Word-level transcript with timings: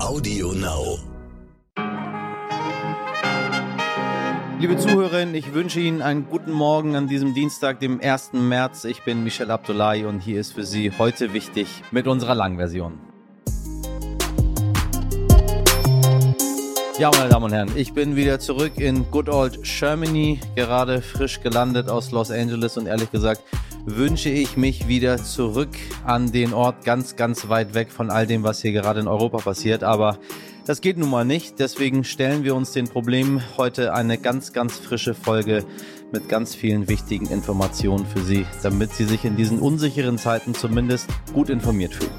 Audio 0.00 0.52
Now. 0.52 0.98
Liebe 4.60 4.76
Zuhörerinnen, 4.76 5.34
ich 5.34 5.52
wünsche 5.52 5.80
Ihnen 5.80 6.02
einen 6.02 6.28
guten 6.28 6.52
Morgen 6.52 6.94
an 6.94 7.08
diesem 7.08 7.34
Dienstag, 7.34 7.80
dem 7.80 8.00
1. 8.00 8.32
März. 8.34 8.84
Ich 8.84 9.02
bin 9.02 9.24
Michel 9.24 9.50
Abdullahi 9.50 10.04
und 10.04 10.20
hier 10.20 10.40
ist 10.40 10.52
für 10.52 10.64
Sie 10.64 10.92
heute 10.96 11.32
wichtig 11.32 11.82
mit 11.90 12.06
unserer 12.06 12.36
Langversion. 12.36 13.00
Ja, 16.98 17.10
meine 17.10 17.28
Damen 17.28 17.44
und 17.46 17.52
Herren, 17.52 17.70
ich 17.74 17.92
bin 17.92 18.14
wieder 18.14 18.38
zurück 18.38 18.72
in 18.76 19.10
Good 19.10 19.28
Old 19.28 19.60
Germany, 19.64 20.40
gerade 20.54 21.02
frisch 21.02 21.40
gelandet 21.40 21.88
aus 21.88 22.12
Los 22.12 22.30
Angeles 22.30 22.76
und 22.76 22.86
ehrlich 22.86 23.10
gesagt 23.10 23.42
wünsche 23.96 24.28
ich 24.28 24.56
mich 24.56 24.88
wieder 24.88 25.16
zurück 25.18 25.76
an 26.04 26.32
den 26.32 26.52
Ort 26.52 26.84
ganz, 26.84 27.16
ganz 27.16 27.48
weit 27.48 27.74
weg 27.74 27.90
von 27.90 28.10
all 28.10 28.26
dem, 28.26 28.42
was 28.42 28.60
hier 28.60 28.72
gerade 28.72 29.00
in 29.00 29.08
Europa 29.08 29.38
passiert. 29.38 29.82
Aber 29.82 30.18
das 30.66 30.80
geht 30.80 30.98
nun 30.98 31.10
mal 31.10 31.24
nicht. 31.24 31.58
Deswegen 31.58 32.04
stellen 32.04 32.44
wir 32.44 32.54
uns 32.54 32.72
den 32.72 32.88
Problem 32.88 33.40
heute 33.56 33.94
eine 33.94 34.18
ganz, 34.18 34.52
ganz 34.52 34.76
frische 34.76 35.14
Folge 35.14 35.64
mit 36.12 36.28
ganz 36.28 36.54
vielen 36.54 36.88
wichtigen 36.88 37.26
Informationen 37.26 38.06
für 38.06 38.20
Sie, 38.20 38.46
damit 38.62 38.92
Sie 38.92 39.04
sich 39.04 39.24
in 39.24 39.36
diesen 39.36 39.58
unsicheren 39.58 40.18
Zeiten 40.18 40.54
zumindest 40.54 41.08
gut 41.32 41.48
informiert 41.48 41.94
fühlen. 41.94 42.12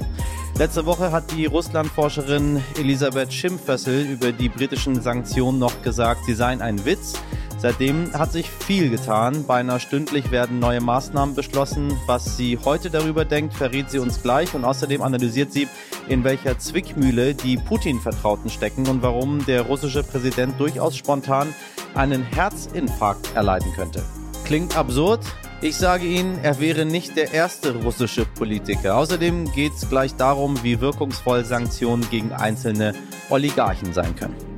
Letzte 0.60 0.84
Woche 0.84 1.10
hat 1.10 1.30
die 1.32 1.46
Russlandforscherin 1.46 2.62
Elisabeth 2.78 3.32
Schimpfössel 3.32 4.06
über 4.10 4.30
die 4.30 4.50
britischen 4.50 5.00
Sanktionen 5.00 5.58
noch 5.58 5.80
gesagt, 5.82 6.26
sie 6.26 6.34
seien 6.34 6.60
ein 6.60 6.84
Witz. 6.84 7.14
Seitdem 7.60 8.14
hat 8.14 8.32
sich 8.32 8.48
viel 8.48 8.88
getan. 8.88 9.44
Beinahe 9.46 9.80
stündlich 9.80 10.30
werden 10.30 10.60
neue 10.60 10.80
Maßnahmen 10.80 11.34
beschlossen. 11.34 11.98
Was 12.06 12.38
sie 12.38 12.58
heute 12.64 12.88
darüber 12.88 13.26
denkt, 13.26 13.52
verrät 13.52 13.90
sie 13.90 13.98
uns 13.98 14.22
gleich. 14.22 14.54
Und 14.54 14.64
außerdem 14.64 15.02
analysiert 15.02 15.52
sie, 15.52 15.68
in 16.08 16.24
welcher 16.24 16.58
Zwickmühle 16.58 17.34
die 17.34 17.58
Putin-Vertrauten 17.58 18.48
stecken 18.48 18.88
und 18.88 19.02
warum 19.02 19.44
der 19.44 19.62
russische 19.62 20.02
Präsident 20.02 20.58
durchaus 20.58 20.96
spontan 20.96 21.54
einen 21.94 22.22
Herzinfarkt 22.22 23.36
erleiden 23.36 23.72
könnte. 23.74 24.02
Klingt 24.44 24.76
absurd, 24.76 25.20
ich 25.60 25.76
sage 25.76 26.06
Ihnen, 26.06 26.38
er 26.42 26.58
wäre 26.60 26.86
nicht 26.86 27.16
der 27.16 27.34
erste 27.34 27.74
russische 27.74 28.24
Politiker. 28.24 28.96
Außerdem 28.96 29.52
geht 29.52 29.74
es 29.74 29.90
gleich 29.90 30.14
darum, 30.14 30.62
wie 30.62 30.80
wirkungsvoll 30.80 31.44
Sanktionen 31.44 32.08
gegen 32.08 32.32
einzelne 32.32 32.94
Oligarchen 33.28 33.92
sein 33.92 34.16
können. 34.16 34.49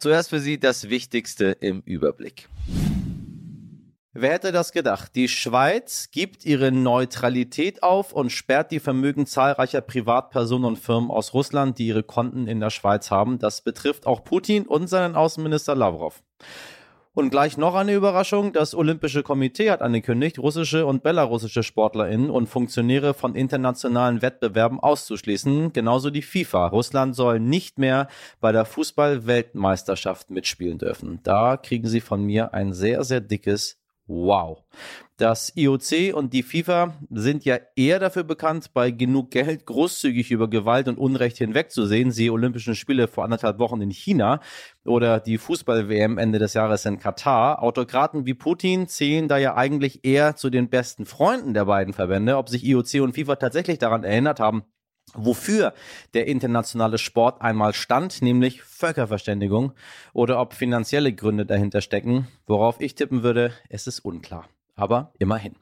Zuerst 0.00 0.30
für 0.30 0.40
Sie 0.40 0.58
das 0.58 0.88
Wichtigste 0.88 1.50
im 1.60 1.82
Überblick. 1.84 2.48
Wer 4.14 4.32
hätte 4.32 4.50
das 4.50 4.72
gedacht? 4.72 5.14
Die 5.14 5.28
Schweiz 5.28 6.08
gibt 6.10 6.46
ihre 6.46 6.72
Neutralität 6.72 7.82
auf 7.82 8.14
und 8.14 8.32
sperrt 8.32 8.70
die 8.72 8.80
Vermögen 8.80 9.26
zahlreicher 9.26 9.82
Privatpersonen 9.82 10.64
und 10.64 10.78
Firmen 10.78 11.10
aus 11.10 11.34
Russland, 11.34 11.78
die 11.78 11.88
ihre 11.88 12.02
Konten 12.02 12.48
in 12.48 12.60
der 12.60 12.70
Schweiz 12.70 13.10
haben. 13.10 13.38
Das 13.38 13.60
betrifft 13.60 14.06
auch 14.06 14.24
Putin 14.24 14.66
und 14.66 14.88
seinen 14.88 15.16
Außenminister 15.16 15.74
Lavrov. 15.74 16.22
Und 17.12 17.30
gleich 17.30 17.56
noch 17.56 17.74
eine 17.74 17.94
Überraschung. 17.94 18.52
Das 18.52 18.72
Olympische 18.72 19.24
Komitee 19.24 19.70
hat 19.72 19.82
angekündigt, 19.82 20.38
russische 20.38 20.86
und 20.86 21.02
belarussische 21.02 21.64
Sportlerinnen 21.64 22.30
und 22.30 22.46
Funktionäre 22.46 23.14
von 23.14 23.34
internationalen 23.34 24.22
Wettbewerben 24.22 24.78
auszuschließen. 24.78 25.72
Genauso 25.72 26.10
die 26.10 26.22
FIFA. 26.22 26.68
Russland 26.68 27.16
soll 27.16 27.40
nicht 27.40 27.80
mehr 27.80 28.06
bei 28.40 28.52
der 28.52 28.64
Fußball-Weltmeisterschaft 28.64 30.30
mitspielen 30.30 30.78
dürfen. 30.78 31.18
Da 31.24 31.56
kriegen 31.56 31.88
sie 31.88 32.00
von 32.00 32.22
mir 32.22 32.54
ein 32.54 32.72
sehr, 32.72 33.02
sehr 33.02 33.20
dickes 33.20 33.79
Wow. 34.12 34.64
Das 35.18 35.52
IOC 35.54 36.12
und 36.14 36.32
die 36.32 36.42
FIFA 36.42 36.94
sind 37.10 37.44
ja 37.44 37.58
eher 37.76 38.00
dafür 38.00 38.24
bekannt, 38.24 38.72
bei 38.74 38.90
genug 38.90 39.30
Geld 39.30 39.66
großzügig 39.66 40.32
über 40.32 40.50
Gewalt 40.50 40.88
und 40.88 40.98
Unrecht 40.98 41.38
hinwegzusehen. 41.38 42.10
Sie 42.10 42.28
Olympischen 42.28 42.74
Spiele 42.74 43.06
vor 43.06 43.22
anderthalb 43.22 43.60
Wochen 43.60 43.80
in 43.80 43.92
China 43.92 44.40
oder 44.84 45.20
die 45.20 45.38
Fußball-WM 45.38 46.18
Ende 46.18 46.40
des 46.40 46.54
Jahres 46.54 46.86
in 46.86 46.98
Katar. 46.98 47.62
Autokraten 47.62 48.26
wie 48.26 48.34
Putin 48.34 48.88
zählen 48.88 49.28
da 49.28 49.38
ja 49.38 49.54
eigentlich 49.54 50.04
eher 50.04 50.34
zu 50.34 50.50
den 50.50 50.70
besten 50.70 51.06
Freunden 51.06 51.54
der 51.54 51.66
beiden 51.66 51.94
Verbände. 51.94 52.36
Ob 52.36 52.48
sich 52.48 52.64
IOC 52.64 52.94
und 53.02 53.14
FIFA 53.14 53.36
tatsächlich 53.36 53.78
daran 53.78 54.02
erinnert 54.02 54.40
haben, 54.40 54.64
wofür 55.14 55.74
der 56.14 56.26
internationale 56.26 56.98
Sport 56.98 57.40
einmal 57.42 57.74
stand, 57.74 58.22
nämlich 58.22 58.62
Völkerverständigung, 58.62 59.72
oder 60.12 60.40
ob 60.40 60.54
finanzielle 60.54 61.12
Gründe 61.12 61.46
dahinter 61.46 61.80
stecken, 61.80 62.28
worauf 62.46 62.80
ich 62.80 62.94
tippen 62.94 63.22
würde, 63.22 63.52
es 63.68 63.86
ist 63.86 64.00
unklar. 64.00 64.48
Aber 64.76 65.12
immerhin. 65.18 65.56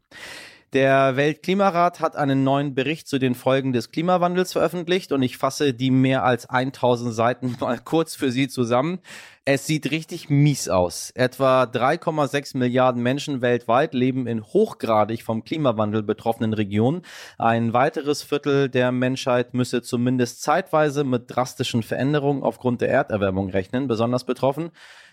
Der 0.74 1.16
Weltklimarat 1.16 2.00
hat 2.00 2.14
einen 2.14 2.44
neuen 2.44 2.74
Bericht 2.74 3.08
zu 3.08 3.18
den 3.18 3.34
Folgen 3.34 3.72
des 3.72 3.90
Klimawandels 3.90 4.52
veröffentlicht 4.52 5.12
und 5.12 5.22
ich 5.22 5.38
fasse 5.38 5.72
die 5.72 5.90
mehr 5.90 6.24
als 6.24 6.46
1000 6.46 7.14
Seiten 7.14 7.56
mal 7.60 7.78
kurz 7.78 8.14
für 8.14 8.30
Sie 8.30 8.48
zusammen. 8.48 8.98
Es 9.46 9.66
sieht 9.66 9.90
richtig 9.90 10.28
mies 10.28 10.68
aus. 10.68 11.10
Etwa 11.14 11.62
3,6 11.62 12.58
Milliarden 12.58 13.02
Menschen 13.02 13.40
weltweit 13.40 13.94
leben 13.94 14.26
in 14.26 14.44
hochgradig 14.44 15.22
vom 15.22 15.42
Klimawandel 15.42 16.02
betroffenen 16.02 16.52
Regionen. 16.52 17.00
Ein 17.38 17.72
weiteres 17.72 18.22
Viertel 18.22 18.68
der 18.68 18.92
Menschheit 18.92 19.54
müsse 19.54 19.80
zumindest 19.80 20.42
zeitweise 20.42 21.02
mit 21.02 21.34
drastischen 21.34 21.82
Veränderungen 21.82 22.42
aufgrund 22.42 22.82
der 22.82 22.90
Erderwärmung 22.90 23.48
rechnen. 23.48 23.88
Besonders 23.88 24.24
betroffen 24.24 24.70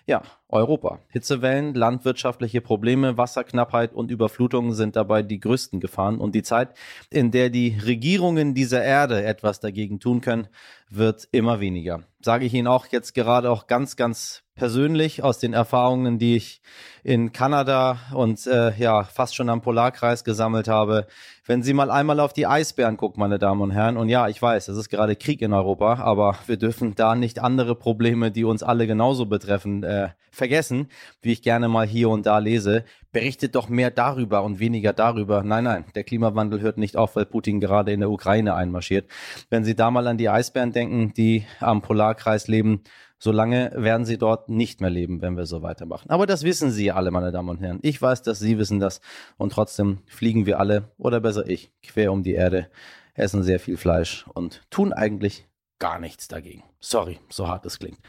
ja, 0.07 0.21
Europa. 0.49 0.99
Hitzewellen, 1.09 1.73
landwirtschaftliche 1.73 2.61
Probleme, 2.61 3.17
Wasserknappheit 3.17 3.93
und 3.93 4.11
Überflutungen 4.11 4.73
sind 4.73 4.95
dabei 4.95 5.23
die 5.23 5.39
größten 5.39 5.79
Gefahren. 5.79 6.19
Und 6.19 6.35
die 6.35 6.43
Zeit, 6.43 6.77
in 7.09 7.31
der 7.31 7.49
die 7.49 7.77
Regierungen 7.83 8.53
dieser 8.53 8.83
Erde 8.83 9.23
etwas 9.23 9.59
dagegen 9.59 9.99
tun 9.99 10.21
können, 10.21 10.47
wird 10.89 11.27
immer 11.31 11.59
weniger. 11.59 12.03
Sage 12.25 12.45
ich 12.47 12.55
Ihnen 12.55 12.67
auch 12.67 12.87
jetzt 12.87 13.13
gerade 13.13 13.51
auch 13.51 13.67
ganz, 13.67 13.97
ganz 13.97 14.41
persönlich 14.55 15.21
aus 15.21 15.37
den 15.37 15.53
Erfahrungen, 15.53 16.17
die 16.17 16.37
ich 16.37 16.59
in 17.03 17.33
Kanada 17.33 17.99
und 18.15 18.47
äh, 18.47 18.75
ja 18.77 19.03
fast 19.03 19.35
schon 19.35 19.47
am 19.47 19.61
Polarkreis 19.61 20.23
gesammelt 20.23 20.67
habe. 20.67 21.05
Wenn 21.45 21.61
Sie 21.61 21.75
mal 21.75 21.91
einmal 21.91 22.19
auf 22.19 22.33
die 22.33 22.47
Eisbären 22.47 22.97
gucken, 22.97 23.19
meine 23.19 23.37
Damen 23.37 23.61
und 23.61 23.69
Herren, 23.69 23.97
und 23.97 24.09
ja, 24.09 24.27
ich 24.27 24.41
weiß, 24.41 24.69
es 24.69 24.77
ist 24.77 24.89
gerade 24.89 25.15
Krieg 25.15 25.43
in 25.43 25.53
Europa, 25.53 25.99
aber 25.99 26.39
wir 26.47 26.57
dürfen 26.57 26.95
da 26.95 27.15
nicht 27.15 27.37
andere 27.37 27.75
Probleme, 27.75 28.31
die 28.31 28.43
uns 28.43 28.63
alle 28.63 28.87
genauso 28.87 29.27
betreffen, 29.27 29.83
äh, 29.83 30.09
vergessen, 30.31 30.89
wie 31.21 31.31
ich 31.31 31.43
gerne 31.43 31.67
mal 31.67 31.85
hier 31.85 32.09
und 32.09 32.25
da 32.25 32.39
lese. 32.39 32.83
Berichtet 33.11 33.55
doch 33.55 33.69
mehr 33.69 33.91
darüber 33.91 34.43
und 34.43 34.59
weniger 34.59 34.91
darüber. 34.91 35.43
Nein, 35.43 35.63
nein, 35.65 35.85
der 35.93 36.03
Klimawandel 36.03 36.59
hört 36.61 36.77
nicht 36.77 36.97
auf, 36.97 37.15
weil 37.15 37.25
Putin 37.25 37.59
gerade 37.59 37.93
in 37.93 38.01
der 38.01 38.09
Ukraine 38.09 38.55
einmarschiert. 38.55 39.09
Wenn 39.49 39.63
Sie 39.63 39.75
da 39.75 39.91
mal 39.91 40.07
an 40.07 40.17
die 40.17 40.27
Eisbären 40.27 40.73
denken, 40.73 41.13
die 41.13 41.45
am 41.59 41.81
Polarkreis 41.81 42.14
leben, 42.47 42.83
Solange 43.17 43.71
werden 43.75 44.05
sie 44.05 44.17
dort 44.17 44.49
nicht 44.49 44.81
mehr 44.81 44.89
leben, 44.89 45.21
wenn 45.21 45.37
wir 45.37 45.45
so 45.45 45.61
weitermachen. 45.61 46.09
Aber 46.09 46.25
das 46.25 46.43
wissen 46.43 46.69
Sie 46.69 46.91
alle, 46.91 47.11
meine 47.11 47.31
Damen 47.31 47.49
und 47.49 47.61
Herren. 47.61 47.79
Ich 47.81 48.01
weiß, 48.01 48.21
dass 48.23 48.39
Sie 48.39 48.57
wissen 48.57 48.79
das. 48.79 48.99
Und 49.37 49.53
trotzdem 49.53 49.99
fliegen 50.05 50.45
wir 50.45 50.59
alle, 50.59 50.91
oder 50.97 51.21
besser 51.21 51.47
ich, 51.47 51.71
quer 51.81 52.11
um 52.11 52.23
die 52.23 52.33
Erde, 52.33 52.69
essen 53.13 53.41
sehr 53.41 53.59
viel 53.59 53.77
Fleisch 53.77 54.25
und 54.33 54.61
tun 54.69 54.91
eigentlich 54.91 55.47
gar 55.79 55.99
nichts 55.99 56.27
dagegen. 56.27 56.63
Sorry, 56.79 57.19
so 57.29 57.47
hart 57.47 57.65
es 57.65 57.79
klingt. 57.79 57.99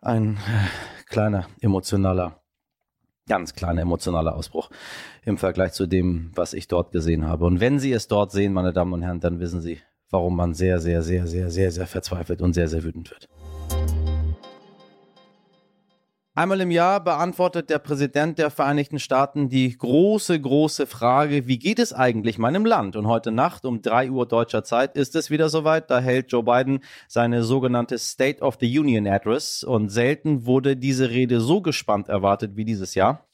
Ein 0.00 0.36
äh, 0.36 1.06
kleiner 1.06 1.48
emotionaler, 1.60 2.42
ganz 3.26 3.54
kleiner 3.54 3.82
emotionaler 3.82 4.36
Ausbruch 4.36 4.70
im 5.24 5.38
Vergleich 5.38 5.72
zu 5.72 5.86
dem, 5.86 6.30
was 6.34 6.52
ich 6.52 6.68
dort 6.68 6.92
gesehen 6.92 7.26
habe. 7.26 7.46
Und 7.46 7.60
wenn 7.60 7.78
Sie 7.78 7.92
es 7.92 8.06
dort 8.06 8.32
sehen, 8.32 8.52
meine 8.52 8.74
Damen 8.74 8.92
und 8.92 9.02
Herren, 9.02 9.20
dann 9.20 9.40
wissen 9.40 9.62
Sie, 9.62 9.80
warum 10.10 10.36
man 10.36 10.54
sehr, 10.54 10.78
sehr, 10.80 11.02
sehr, 11.02 11.26
sehr, 11.26 11.50
sehr, 11.50 11.70
sehr 11.70 11.86
verzweifelt 11.86 12.42
und 12.42 12.54
sehr, 12.54 12.68
sehr 12.68 12.84
wütend 12.84 13.10
wird. 13.10 13.28
Einmal 16.38 16.60
im 16.60 16.70
Jahr 16.70 17.02
beantwortet 17.02 17.68
der 17.68 17.80
Präsident 17.80 18.38
der 18.38 18.50
Vereinigten 18.50 19.00
Staaten 19.00 19.48
die 19.48 19.76
große, 19.76 20.40
große 20.40 20.86
Frage, 20.86 21.48
wie 21.48 21.58
geht 21.58 21.80
es 21.80 21.92
eigentlich 21.92 22.38
meinem 22.38 22.64
Land? 22.64 22.94
Und 22.94 23.08
heute 23.08 23.32
Nacht 23.32 23.64
um 23.64 23.82
drei 23.82 24.08
Uhr 24.08 24.24
deutscher 24.24 24.62
Zeit 24.62 24.94
ist 24.94 25.16
es 25.16 25.30
wieder 25.30 25.48
soweit. 25.48 25.90
Da 25.90 25.98
hält 25.98 26.30
Joe 26.30 26.44
Biden 26.44 26.78
seine 27.08 27.42
sogenannte 27.42 27.98
State 27.98 28.40
of 28.40 28.56
the 28.60 28.78
Union 28.78 29.08
Address. 29.08 29.64
Und 29.64 29.88
selten 29.88 30.46
wurde 30.46 30.76
diese 30.76 31.10
Rede 31.10 31.40
so 31.40 31.60
gespannt 31.60 32.08
erwartet 32.08 32.52
wie 32.54 32.64
dieses 32.64 32.94
Jahr. 32.94 33.27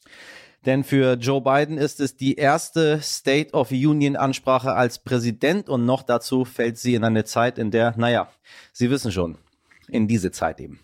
Denn 0.65 0.83
für 0.83 1.13
Joe 1.13 1.41
Biden 1.41 1.77
ist 1.77 1.99
es 1.99 2.17
die 2.17 2.35
erste 2.35 2.99
State 3.01 3.53
of 3.53 3.71
Union 3.71 4.15
Ansprache 4.15 4.73
als 4.73 4.99
Präsident 4.99 5.69
und 5.69 5.85
noch 5.85 6.01
dazu 6.01 6.43
fällt 6.43 6.77
sie 6.77 6.95
in 6.95 7.03
eine 7.03 7.23
Zeit, 7.23 7.59
in 7.59 7.71
der, 7.71 7.93
naja, 7.97 8.29
Sie 8.73 8.89
wissen 8.89 9.11
schon, 9.11 9.37
in 9.87 10.07
diese 10.07 10.31
Zeit 10.31 10.59
eben. 10.59 10.79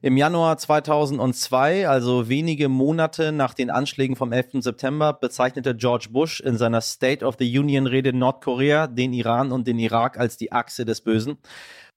Im 0.00 0.16
Januar 0.16 0.56
2002, 0.56 1.88
also 1.88 2.28
wenige 2.28 2.68
Monate 2.68 3.32
nach 3.32 3.52
den 3.52 3.68
Anschlägen 3.68 4.14
vom 4.14 4.30
11. 4.30 4.62
September, 4.62 5.12
bezeichnete 5.12 5.74
George 5.74 6.08
Bush 6.12 6.40
in 6.40 6.56
seiner 6.56 6.80
State 6.80 7.24
of 7.24 7.34
the 7.38 7.58
Union 7.58 7.88
Rede 7.88 8.12
Nordkorea, 8.12 8.86
den 8.86 9.12
Iran 9.12 9.50
und 9.50 9.66
den 9.66 9.80
Irak 9.80 10.16
als 10.16 10.36
die 10.36 10.52
Achse 10.52 10.84
des 10.84 11.00
Bösen. 11.00 11.38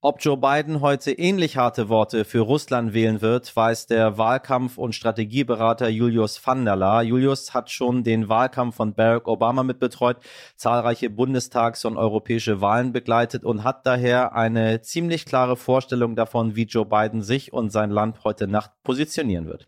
Ob 0.04 0.20
Joe 0.20 0.36
Biden 0.36 0.82
heute 0.82 1.12
ähnlich 1.12 1.58
harte 1.58 1.88
Worte 1.88 2.26
für 2.26 2.40
Russland 2.40 2.92
wählen 2.92 3.22
wird, 3.22 3.56
weiß 3.56 3.86
der 3.86 4.18
Wahlkampf- 4.18 4.80
und 4.80 4.96
Strategieberater 4.96 5.90
Julius 5.90 6.42
van 6.44 6.66
der 6.66 6.76
Laar. 6.76 7.04
Julius 7.04 7.54
hat 7.54 7.70
schon 7.70 8.04
den 8.04 8.28
Wahlkampf 8.28 8.78
von 8.78 8.96
Barack 8.96 9.28
Obama 9.28 9.62
mitbetreut, 9.62 10.18
zahlreiche 10.56 11.12
Bundestags- 11.12 11.86
und 11.86 11.98
europäische 11.98 12.62
Wahlen 12.62 12.94
begleitet 12.94 13.44
und 13.44 13.64
hat 13.64 13.86
daher 13.86 14.34
eine 14.34 14.82
ziemlich 14.82 15.28
klare 15.28 15.56
Vorstellung 15.56 16.16
davon, 16.16 16.56
wie 16.56 16.64
Joe 16.64 16.88
Biden 16.88 17.22
sich 17.22 17.54
und 17.54 17.70
sein 17.70 17.92
Land 17.92 18.24
heute 18.24 18.48
Nacht 18.48 18.72
positionieren 18.82 19.46
wird. 19.46 19.68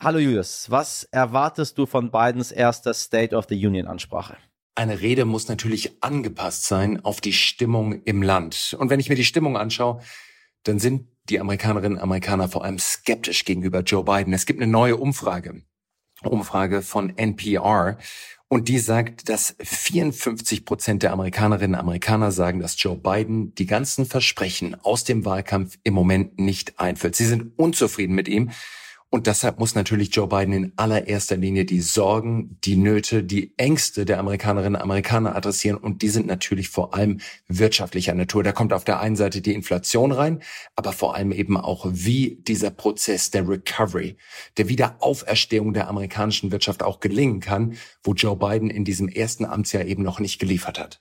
Hallo 0.00 0.18
Julius, 0.18 0.68
was 0.68 1.04
erwartest 1.12 1.78
du 1.78 1.86
von 1.86 2.10
Bidens 2.10 2.50
erster 2.50 2.92
State 2.92 3.36
of 3.36 3.46
the 3.48 3.66
Union 3.66 3.86
Ansprache? 3.86 4.36
Eine 4.74 5.00
Rede 5.00 5.24
muss 5.24 5.48
natürlich 5.48 6.02
angepasst 6.02 6.66
sein 6.66 7.04
auf 7.04 7.20
die 7.20 7.32
Stimmung 7.32 8.02
im 8.04 8.22
Land. 8.22 8.76
Und 8.78 8.90
wenn 8.90 9.00
ich 9.00 9.08
mir 9.08 9.14
die 9.14 9.24
Stimmung 9.24 9.56
anschaue, 9.56 10.00
dann 10.64 10.78
sind 10.78 11.08
die 11.28 11.40
Amerikanerinnen 11.40 11.98
und 11.98 12.02
Amerikaner 12.02 12.48
vor 12.48 12.64
allem 12.64 12.78
skeptisch 12.78 13.44
gegenüber 13.44 13.80
Joe 13.80 14.04
Biden. 14.04 14.32
Es 14.32 14.46
gibt 14.46 14.60
eine 14.60 14.70
neue 14.70 14.96
Umfrage, 14.96 15.62
Umfrage 16.22 16.82
von 16.82 17.16
NPR, 17.16 17.98
und 18.48 18.68
die 18.68 18.78
sagt, 18.78 19.28
dass 19.28 19.56
54 19.58 20.64
Prozent 20.64 21.02
der 21.02 21.12
Amerikanerinnen 21.12 21.74
und 21.74 21.80
Amerikaner 21.80 22.30
sagen, 22.30 22.60
dass 22.60 22.80
Joe 22.80 22.96
Biden 22.96 23.54
die 23.54 23.66
ganzen 23.66 24.06
Versprechen 24.06 24.76
aus 24.82 25.02
dem 25.02 25.24
Wahlkampf 25.24 25.78
im 25.82 25.94
Moment 25.94 26.38
nicht 26.38 26.78
einfüllt. 26.78 27.16
Sie 27.16 27.26
sind 27.26 27.58
unzufrieden 27.58 28.14
mit 28.14 28.28
ihm. 28.28 28.50
Und 29.14 29.28
deshalb 29.28 29.60
muss 29.60 29.76
natürlich 29.76 30.12
Joe 30.12 30.26
Biden 30.26 30.52
in 30.52 30.72
allererster 30.74 31.36
Linie 31.36 31.64
die 31.64 31.82
Sorgen, 31.82 32.58
die 32.64 32.74
Nöte, 32.74 33.22
die 33.22 33.56
Ängste 33.56 34.04
der 34.04 34.18
Amerikanerinnen 34.18 34.74
und 34.74 34.82
Amerikaner 34.82 35.36
adressieren. 35.36 35.76
Und 35.76 36.02
die 36.02 36.08
sind 36.08 36.26
natürlich 36.26 36.68
vor 36.68 36.94
allem 36.94 37.20
wirtschaftlicher 37.46 38.12
Natur. 38.12 38.42
Da 38.42 38.50
kommt 38.50 38.72
auf 38.72 38.82
der 38.82 38.98
einen 38.98 39.14
Seite 39.14 39.40
die 39.40 39.54
Inflation 39.54 40.10
rein, 40.10 40.42
aber 40.74 40.90
vor 40.90 41.14
allem 41.14 41.30
eben 41.30 41.56
auch, 41.56 41.86
wie 41.88 42.42
dieser 42.42 42.70
Prozess 42.70 43.30
der 43.30 43.48
Recovery, 43.48 44.16
der 44.56 44.68
Wiederauferstehung 44.68 45.74
der 45.74 45.86
amerikanischen 45.86 46.50
Wirtschaft 46.50 46.82
auch 46.82 46.98
gelingen 46.98 47.38
kann, 47.38 47.76
wo 48.02 48.14
Joe 48.14 48.34
Biden 48.34 48.68
in 48.68 48.84
diesem 48.84 49.06
ersten 49.06 49.44
Amtsjahr 49.44 49.84
eben 49.84 50.02
noch 50.02 50.18
nicht 50.18 50.40
geliefert 50.40 50.80
hat. 50.80 51.00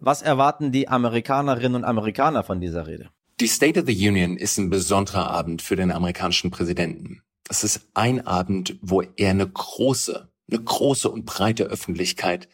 Was 0.00 0.20
erwarten 0.20 0.72
die 0.72 0.88
Amerikanerinnen 0.88 1.76
und 1.76 1.84
Amerikaner 1.84 2.42
von 2.42 2.60
dieser 2.60 2.88
Rede? 2.88 3.10
Die 3.38 3.46
State 3.46 3.78
of 3.78 3.86
the 3.86 4.08
Union 4.08 4.36
ist 4.36 4.58
ein 4.58 4.68
besonderer 4.68 5.30
Abend 5.30 5.62
für 5.62 5.76
den 5.76 5.92
amerikanischen 5.92 6.50
Präsidenten. 6.50 7.22
Das 7.48 7.62
ist 7.62 7.88
ein 7.94 8.26
Abend, 8.26 8.76
wo 8.82 9.02
er 9.02 9.30
eine 9.30 9.48
große, 9.48 10.28
eine 10.50 10.62
große 10.62 11.08
und 11.08 11.26
breite 11.26 11.64
Öffentlichkeit 11.64 12.48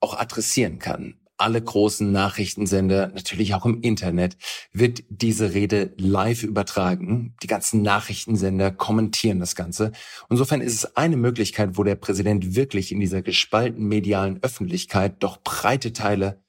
auch 0.00 0.18
adressieren 0.18 0.78
kann. 0.78 1.20
Alle 1.36 1.60
großen 1.60 2.12
Nachrichtensender, 2.12 3.08
natürlich 3.08 3.54
auch 3.54 3.66
im 3.66 3.80
Internet, 3.80 4.36
wird 4.72 5.02
diese 5.08 5.52
Rede 5.52 5.92
live 5.96 6.44
übertragen. 6.44 7.34
Die 7.42 7.48
ganzen 7.48 7.82
Nachrichtensender 7.82 8.70
kommentieren 8.70 9.40
das 9.40 9.56
Ganze. 9.56 9.90
Insofern 10.30 10.60
ist 10.60 10.74
es 10.74 10.96
eine 10.96 11.16
Möglichkeit, 11.16 11.76
wo 11.76 11.82
der 11.82 11.96
Präsident 11.96 12.54
wirklich 12.54 12.92
in 12.92 13.00
dieser 13.00 13.20
gespalten 13.22 13.86
medialen 13.86 14.40
Öffentlichkeit 14.42 15.22
doch 15.24 15.42
breite 15.42 15.92
Teile 15.92 16.43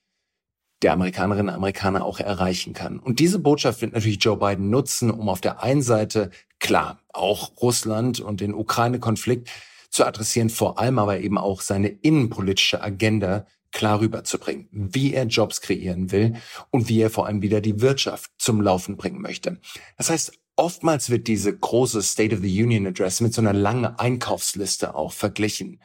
der 0.86 0.94
Amerikanerinnen 0.94 1.50
und 1.50 1.56
Amerikaner 1.56 2.06
auch 2.06 2.20
erreichen 2.20 2.74
kann. 2.74 3.00
Und 3.00 3.20
diese 3.20 3.40
Botschaft 3.40 3.82
wird 3.82 3.94
natürlich 3.94 4.24
Joe 4.24 4.38
Biden 4.38 4.70
nutzen, 4.70 5.10
um 5.10 5.30
auf 5.30 5.42
der 5.42 5.64
einen 5.64 5.82
Seite 5.82 6.30
klar 6.60 7.00
auch 7.12 7.54
Russland 7.60 8.20
und 8.20 8.40
den 8.40 8.54
Ukraine-Konflikt 8.54 9.50
zu 9.90 10.06
adressieren, 10.06 10.52
vor 10.52 10.78
allem 10.78 11.00
aber 11.00 11.22
eben 11.22 11.40
auch 11.40 11.62
seine 11.62 11.88
innenpolitische 11.88 12.84
Agenda 12.84 13.48
klar 13.72 14.00
rüberzubringen, 14.00 14.68
wie 14.72 15.16
er 15.16 15.26
Jobs 15.26 15.60
kreieren 15.60 16.12
will 16.12 16.36
und 16.70 16.88
wie 16.88 17.02
er 17.02 17.10
vor 17.10 17.26
allem 17.26 17.42
wieder 17.42 17.62
die 17.62 17.82
Wirtschaft 17.82 18.30
zum 18.38 18.62
Laufen 18.62 18.96
bringen 18.96 19.22
möchte. 19.22 19.60
Das 19.98 20.12
heißt, 20.12 20.34
oftmals 20.56 21.10
wird 21.10 21.28
diese 21.28 21.58
große 21.58 22.04
State 22.04 22.36
of 22.36 22.42
the 22.44 22.64
Union 22.64 22.86
Address 22.86 23.22
mit 23.22 23.34
so 23.34 23.42
einer 23.42 23.54
langen 23.54 23.86
Einkaufsliste 23.86 24.94
auch 24.94 25.14
verglichen, 25.14 25.82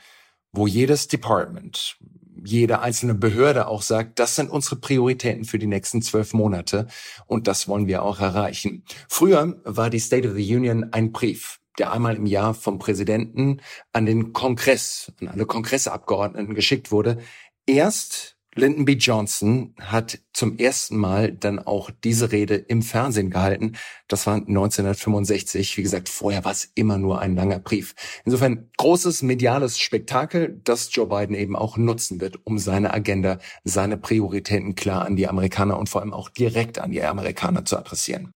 wo 0.52 0.66
jedes 0.66 1.08
Department, 1.08 1.96
jede 2.44 2.80
einzelne 2.80 3.14
Behörde 3.14 3.66
auch 3.66 3.82
sagt, 3.82 4.18
das 4.18 4.36
sind 4.36 4.50
unsere 4.50 4.76
Prioritäten 4.76 5.44
für 5.44 5.58
die 5.58 5.66
nächsten 5.66 6.02
zwölf 6.02 6.32
Monate 6.32 6.86
und 7.26 7.46
das 7.46 7.68
wollen 7.68 7.86
wir 7.86 8.02
auch 8.02 8.20
erreichen. 8.20 8.84
Früher 9.08 9.60
war 9.64 9.90
die 9.90 10.00
State 10.00 10.28
of 10.28 10.34
the 10.34 10.56
Union 10.56 10.92
ein 10.92 11.12
Brief, 11.12 11.60
der 11.78 11.92
einmal 11.92 12.16
im 12.16 12.26
Jahr 12.26 12.54
vom 12.54 12.78
Präsidenten 12.78 13.60
an 13.92 14.06
den 14.06 14.32
Kongress, 14.32 15.12
an 15.20 15.28
alle 15.28 15.46
Kongressabgeordneten 15.46 16.54
geschickt 16.54 16.90
wurde. 16.90 17.18
Erst 17.66 18.36
Lyndon 18.56 18.84
B. 18.84 18.94
Johnson 18.94 19.74
hat 19.78 20.18
zum 20.32 20.58
ersten 20.58 20.96
Mal 20.96 21.30
dann 21.30 21.60
auch 21.60 21.90
diese 22.02 22.32
Rede 22.32 22.56
im 22.56 22.82
Fernsehen 22.82 23.30
gehalten. 23.30 23.76
Das 24.08 24.26
war 24.26 24.34
1965. 24.34 25.76
Wie 25.76 25.82
gesagt, 25.82 26.08
vorher 26.08 26.44
war 26.44 26.50
es 26.50 26.64
immer 26.74 26.98
nur 26.98 27.20
ein 27.20 27.36
langer 27.36 27.60
Brief. 27.60 27.94
Insofern 28.24 28.68
großes 28.76 29.22
mediales 29.22 29.78
Spektakel, 29.78 30.60
das 30.64 30.92
Joe 30.92 31.06
Biden 31.06 31.36
eben 31.36 31.54
auch 31.54 31.76
nutzen 31.76 32.20
wird, 32.20 32.44
um 32.44 32.58
seine 32.58 32.92
Agenda, 32.92 33.38
seine 33.62 33.96
Prioritäten 33.96 34.74
klar 34.74 35.04
an 35.04 35.14
die 35.14 35.28
Amerikaner 35.28 35.78
und 35.78 35.88
vor 35.88 36.00
allem 36.00 36.12
auch 36.12 36.28
direkt 36.28 36.80
an 36.80 36.90
die 36.90 37.04
Amerikaner 37.04 37.64
zu 37.64 37.78
adressieren. 37.78 38.32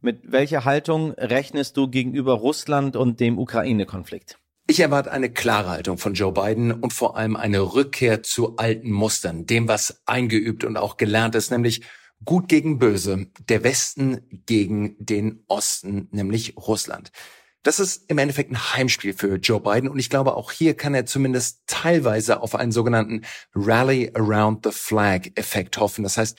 Mit 0.00 0.30
welcher 0.30 0.64
Haltung 0.64 1.10
rechnest 1.12 1.76
du 1.76 1.88
gegenüber 1.88 2.34
Russland 2.34 2.94
und 2.94 3.18
dem 3.18 3.36
Ukraine-Konflikt? 3.36 4.38
Ich 4.68 4.80
erwarte 4.80 5.12
eine 5.12 5.30
klare 5.30 5.68
Haltung 5.68 5.96
von 5.96 6.14
Joe 6.14 6.32
Biden 6.32 6.72
und 6.72 6.92
vor 6.92 7.16
allem 7.16 7.36
eine 7.36 7.60
Rückkehr 7.60 8.24
zu 8.24 8.56
alten 8.56 8.90
Mustern, 8.90 9.46
dem, 9.46 9.68
was 9.68 10.02
eingeübt 10.06 10.64
und 10.64 10.76
auch 10.76 10.96
gelernt 10.96 11.36
ist, 11.36 11.52
nämlich 11.52 11.82
gut 12.24 12.48
gegen 12.48 12.80
böse, 12.80 13.28
der 13.48 13.62
Westen 13.62 14.22
gegen 14.44 14.96
den 14.98 15.44
Osten, 15.46 16.08
nämlich 16.10 16.56
Russland. 16.56 17.12
Das 17.62 17.78
ist 17.78 18.10
im 18.10 18.18
Endeffekt 18.18 18.50
ein 18.50 18.74
Heimspiel 18.74 19.12
für 19.12 19.36
Joe 19.36 19.60
Biden 19.60 19.88
und 19.88 20.00
ich 20.00 20.10
glaube, 20.10 20.34
auch 20.34 20.50
hier 20.50 20.74
kann 20.74 20.94
er 20.94 21.06
zumindest 21.06 21.60
teilweise 21.68 22.40
auf 22.40 22.56
einen 22.56 22.72
sogenannten 22.72 23.22
Rally 23.54 24.10
Around 24.14 24.64
the 24.64 24.72
Flag 24.72 25.28
Effekt 25.36 25.78
hoffen. 25.78 26.02
Das 26.02 26.16
heißt, 26.16 26.36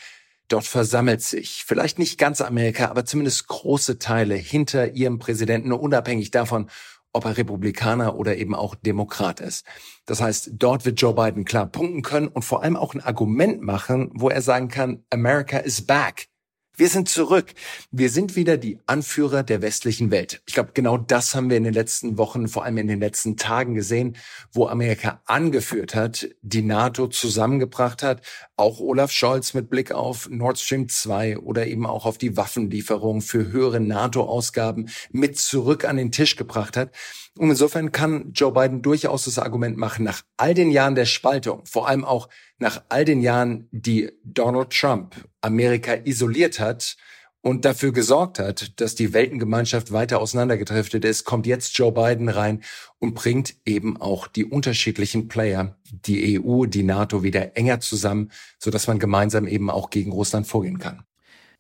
dort 0.50 0.66
versammelt 0.66 1.22
sich 1.22 1.64
vielleicht 1.66 1.98
nicht 1.98 2.18
ganz 2.18 2.42
Amerika, 2.42 2.90
aber 2.90 3.06
zumindest 3.06 3.48
große 3.48 4.00
Teile 4.00 4.36
hinter 4.36 4.92
ihrem 4.92 5.18
Präsidenten, 5.18 5.72
unabhängig 5.72 6.32
davon, 6.32 6.70
ob 7.18 7.26
er 7.26 7.38
Republikaner 7.38 8.16
oder 8.16 8.38
eben 8.38 8.56
auch 8.56 8.76
Demokrat 8.76 9.40
ist. 9.42 9.66
Das 10.06 10.22
heißt, 10.22 10.52
dort 10.54 10.86
wird 10.86 11.02
Joe 11.02 11.14
Biden 11.14 11.44
klar 11.44 11.66
punkten 11.66 12.02
können 12.02 12.28
und 12.28 12.44
vor 12.44 12.64
allem 12.64 12.78
auch 12.78 12.94
ein 12.94 13.02
Argument 13.02 13.62
machen, 13.62 14.12
wo 14.14 14.30
er 14.30 14.42
sagen 14.42 14.70
kann, 14.70 15.04
America 15.10 15.58
is 15.58 15.86
back. 15.86 16.30
Wir 16.80 16.90
sind 16.90 17.10
zurück. 17.10 17.56
Wir 17.90 18.12
sind 18.12 18.36
wieder 18.36 18.56
die 18.56 18.78
Anführer 18.86 19.42
der 19.42 19.64
westlichen 19.64 20.12
Welt. 20.12 20.44
Ich 20.46 20.54
glaube, 20.54 20.74
genau 20.76 21.00
das 21.00 21.34
haben 21.34 21.50
wir 21.50 21.58
in 21.58 21.64
den 21.64 21.74
letzten 21.74 22.20
Wochen, 22.20 22.48
vor 22.48 22.66
allem 22.66 22.78
in 22.78 22.88
den 22.88 23.00
letzten 23.00 23.36
Tagen 23.36 23.74
gesehen, 23.74 24.16
wo 24.52 24.68
Amerika 24.68 25.20
angeführt 25.26 25.96
hat, 25.96 26.28
die 26.44 26.62
NATO 26.62 27.08
zusammengebracht 27.08 28.04
hat, 28.04 28.22
auch 28.58 28.80
Olaf 28.80 29.12
Scholz 29.12 29.56
mit 29.56 29.72
Blick 29.72 29.92
auf 29.92 30.30
Nord 30.30 30.60
Stream 30.60 30.88
2 30.88 31.40
oder 31.40 31.66
eben 31.66 31.88
auch 31.88 32.06
auf 32.06 32.20
die 32.20 32.38
Waffenlieferung 32.38 33.22
für 33.22 33.52
höhere 33.52 33.80
NATO-Ausgaben 33.80 34.88
mit 35.10 35.36
zurück 35.40 35.84
an 35.84 35.98
den 35.98 36.12
Tisch 36.12 36.36
gebracht 36.36 36.78
hat. 36.78 36.92
Und 37.40 37.50
insofern 37.50 37.92
kann 37.92 38.34
Joe 38.34 38.52
Biden 38.52 38.84
durchaus 38.84 39.26
das 39.26 39.40
Argument 39.40 39.78
machen, 39.78 40.06
nach 40.06 40.22
all 40.38 40.54
den 40.54 40.70
Jahren 40.70 40.94
der 40.94 41.06
Spaltung, 41.06 41.66
vor 41.66 41.88
allem 41.88 42.06
auch 42.06 42.30
nach 42.60 42.84
all 42.90 43.06
den 43.06 43.22
Jahren, 43.22 43.68
die 43.72 44.12
Donald 44.24 44.72
Trump 44.72 45.16
Amerika 45.42 45.94
isoliert 45.94 46.60
hat 46.60 46.98
und 47.42 47.66
dafür 47.66 47.94
gesorgt 47.94 48.40
hat, 48.40 48.80
dass 48.82 48.96
die 48.96 49.14
Weltengemeinschaft 49.14 49.92
weiter 49.92 50.20
auseinandergedriftet 50.20 51.06
ist, 51.06 51.24
kommt 51.24 51.46
jetzt 51.46 51.78
Joe 51.78 51.92
Biden 51.92 52.30
rein 52.30 52.64
und 53.00 53.14
bringt 53.14 53.56
eben 53.66 53.96
auch 54.02 54.28
die 54.28 54.46
unterschiedlichen 54.46 55.28
Player, 55.28 55.78
die 55.90 56.42
EU, 56.42 56.66
die 56.66 56.84
NATO 56.84 57.24
wieder 57.24 57.56
enger 57.56 57.80
zusammen, 57.80 58.32
so 58.60 58.72
dass 58.72 58.88
man 58.88 59.00
gemeinsam 59.00 59.48
eben 59.48 59.70
auch 59.70 59.90
gegen 59.90 60.12
Russland 60.12 60.48
vorgehen 60.48 60.80
kann. 60.80 61.04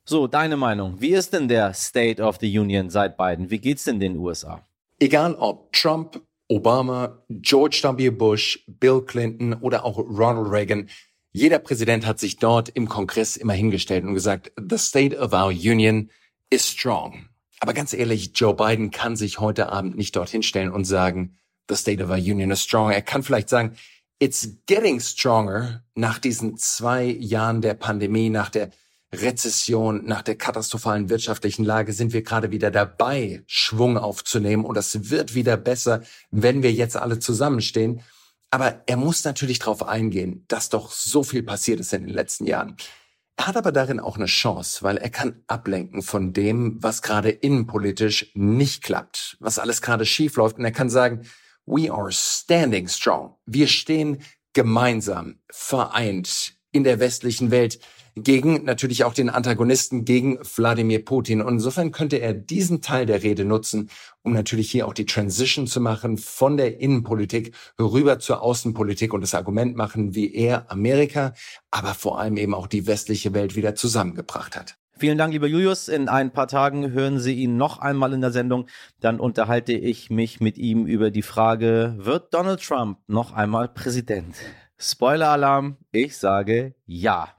So, 0.03 0.27
deine 0.27 0.57
Meinung. 0.57 0.99
Wie 1.01 1.13
ist 1.13 1.33
denn 1.33 1.47
der 1.47 1.73
State 1.73 2.21
of 2.21 2.37
the 2.39 2.59
Union 2.59 2.89
seit 2.89 3.17
Biden? 3.17 3.49
Wie 3.49 3.59
geht's 3.59 3.83
denn 3.83 3.99
den 3.99 4.17
USA? 4.17 4.63
Egal 4.99 5.35
ob 5.35 5.71
Trump, 5.73 6.21
Obama, 6.49 7.21
George 7.29 7.81
W. 7.83 8.09
Bush, 8.09 8.59
Bill 8.67 9.01
Clinton 9.01 9.53
oder 9.53 9.83
auch 9.83 9.97
Ronald 9.97 10.49
Reagan, 10.49 10.89
jeder 11.31 11.59
Präsident 11.59 12.05
hat 12.05 12.19
sich 12.19 12.37
dort 12.37 12.69
im 12.69 12.87
Kongress 12.87 13.35
immer 13.35 13.53
hingestellt 13.53 14.05
und 14.05 14.13
gesagt, 14.13 14.51
the 14.57 14.77
state 14.77 15.17
of 15.17 15.33
our 15.33 15.49
union 15.49 16.09
is 16.49 16.67
strong. 16.67 17.27
Aber 17.59 17.73
ganz 17.73 17.93
ehrlich, 17.93 18.31
Joe 18.33 18.53
Biden 18.53 18.91
kann 18.91 19.15
sich 19.15 19.39
heute 19.39 19.71
Abend 19.71 19.97
nicht 19.97 20.15
dorthin 20.15 20.43
stellen 20.43 20.71
und 20.71 20.85
sagen, 20.85 21.37
the 21.69 21.75
state 21.75 22.03
of 22.03 22.09
our 22.09 22.17
union 22.17 22.51
is 22.51 22.63
strong. 22.63 22.91
Er 22.91 23.01
kann 23.01 23.23
vielleicht 23.23 23.49
sagen, 23.49 23.75
it's 24.19 24.57
getting 24.65 24.99
stronger 24.99 25.83
nach 25.95 26.19
diesen 26.19 26.57
zwei 26.57 27.05
Jahren 27.05 27.61
der 27.61 27.73
Pandemie, 27.73 28.29
nach 28.29 28.49
der 28.49 28.71
Rezession, 29.13 30.05
nach 30.05 30.21
der 30.21 30.35
katastrophalen 30.35 31.09
wirtschaftlichen 31.09 31.63
Lage 31.63 31.93
sind 31.93 32.11
wir 32.11 32.23
gerade 32.23 32.51
wieder 32.51 32.71
dabei, 32.71 33.43
Schwung 33.47 33.97
aufzunehmen. 33.97 34.65
Und 34.65 34.75
das 34.75 35.09
wird 35.09 35.33
wieder 35.33 35.55
besser, 35.55 36.01
wenn 36.29 36.61
wir 36.61 36.73
jetzt 36.73 36.97
alle 36.97 37.19
zusammenstehen. 37.19 38.01
Aber 38.51 38.83
er 38.85 38.97
muss 38.97 39.23
natürlich 39.23 39.59
darauf 39.59 39.83
eingehen, 39.83 40.45
dass 40.47 40.69
doch 40.69 40.91
so 40.91 41.23
viel 41.23 41.43
passiert 41.43 41.79
ist 41.79 41.93
in 41.93 42.05
den 42.05 42.13
letzten 42.13 42.45
Jahren. 42.45 42.75
Er 43.37 43.47
hat 43.47 43.57
aber 43.57 43.71
darin 43.71 43.99
auch 43.99 44.17
eine 44.17 44.25
Chance, 44.25 44.81
weil 44.81 44.97
er 44.97 45.09
kann 45.09 45.43
ablenken 45.47 46.01
von 46.01 46.33
dem, 46.33 46.81
was 46.81 47.01
gerade 47.01 47.29
innenpolitisch 47.29 48.31
nicht 48.33 48.83
klappt, 48.83 49.37
was 49.39 49.59
alles 49.59 49.81
gerade 49.81 50.05
schief 50.05 50.37
läuft. 50.37 50.57
Und 50.57 50.65
er 50.65 50.71
kann 50.71 50.89
sagen, 50.89 51.21
we 51.65 51.91
are 51.91 52.11
standing 52.11 52.87
strong. 52.87 53.35
Wir 53.45 53.67
stehen 53.67 54.23
gemeinsam, 54.53 55.39
vereint 55.51 56.55
in 56.71 56.83
der 56.83 56.99
westlichen 56.99 57.51
Welt 57.51 57.79
gegen 58.23 58.65
natürlich 58.65 59.03
auch 59.03 59.13
den 59.13 59.29
Antagonisten, 59.29 60.05
gegen 60.05 60.39
Wladimir 60.55 61.03
Putin. 61.03 61.41
Und 61.41 61.55
insofern 61.55 61.91
könnte 61.91 62.17
er 62.17 62.33
diesen 62.33 62.81
Teil 62.81 63.05
der 63.05 63.23
Rede 63.23 63.45
nutzen, 63.45 63.89
um 64.23 64.33
natürlich 64.33 64.71
hier 64.71 64.87
auch 64.87 64.93
die 64.93 65.05
Transition 65.05 65.67
zu 65.67 65.79
machen 65.79 66.17
von 66.17 66.57
der 66.57 66.79
Innenpolitik 66.79 67.53
rüber 67.79 68.19
zur 68.19 68.41
Außenpolitik 68.41 69.13
und 69.13 69.21
das 69.21 69.33
Argument 69.33 69.75
machen, 69.75 70.15
wie 70.15 70.33
er 70.33 70.71
Amerika, 70.71 71.33
aber 71.71 71.93
vor 71.93 72.19
allem 72.19 72.37
eben 72.37 72.53
auch 72.53 72.67
die 72.67 72.87
westliche 72.87 73.33
Welt 73.33 73.55
wieder 73.55 73.75
zusammengebracht 73.75 74.55
hat. 74.55 74.77
Vielen 74.99 75.19
Dank, 75.19 75.31
lieber 75.31 75.45
Julius. 75.45 75.89
In 75.89 76.09
ein 76.09 76.31
paar 76.31 76.47
Tagen 76.47 76.91
hören 76.91 77.19
Sie 77.19 77.35
ihn 77.35 77.55
noch 77.55 77.77
einmal 77.77 78.13
in 78.13 78.21
der 78.21 78.31
Sendung. 78.31 78.67
Dann 78.99 79.19
unterhalte 79.19 79.73
ich 79.73 80.09
mich 80.09 80.39
mit 80.39 80.57
ihm 80.57 80.87
über 80.87 81.11
die 81.11 81.21
Frage, 81.21 81.93
wird 81.97 82.33
Donald 82.33 82.63
Trump 82.63 82.97
noch 83.05 83.31
einmal 83.31 83.67
Präsident? 83.67 84.35
Spoiler-Alarm, 84.79 85.77
ich 85.91 86.17
sage 86.17 86.73
ja. 86.87 87.36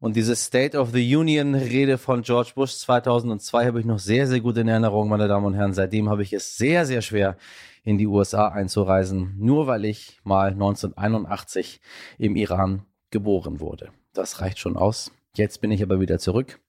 Und 0.00 0.16
diese 0.16 0.34
State 0.34 0.78
of 0.78 0.92
the 0.92 1.16
Union 1.16 1.54
Rede 1.54 1.98
von 1.98 2.22
George 2.22 2.52
Bush 2.54 2.72
2002 2.72 3.66
habe 3.66 3.80
ich 3.80 3.86
noch 3.86 3.98
sehr, 3.98 4.26
sehr 4.26 4.40
gut 4.40 4.56
in 4.56 4.66
Erinnerung, 4.66 5.10
meine 5.10 5.28
Damen 5.28 5.44
und 5.44 5.54
Herren. 5.54 5.74
Seitdem 5.74 6.08
habe 6.08 6.22
ich 6.22 6.32
es 6.32 6.56
sehr, 6.56 6.86
sehr 6.86 7.02
schwer, 7.02 7.36
in 7.84 7.98
die 7.98 8.06
USA 8.06 8.48
einzureisen, 8.48 9.34
nur 9.38 9.66
weil 9.66 9.84
ich 9.84 10.20
mal 10.24 10.52
1981 10.52 11.80
im 12.18 12.34
Iran 12.34 12.86
geboren 13.10 13.60
wurde. 13.60 13.90
Das 14.14 14.40
reicht 14.40 14.58
schon 14.58 14.76
aus. 14.76 15.12
Jetzt 15.34 15.60
bin 15.60 15.70
ich 15.70 15.82
aber 15.82 16.00
wieder 16.00 16.18
zurück. 16.18 16.60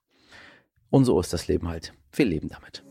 Und 0.90 1.06
so 1.06 1.20
ist 1.20 1.32
das 1.32 1.48
Leben 1.48 1.70
halt. 1.70 1.94
Wir 2.12 2.26
leben 2.26 2.50
damit. 2.50 2.84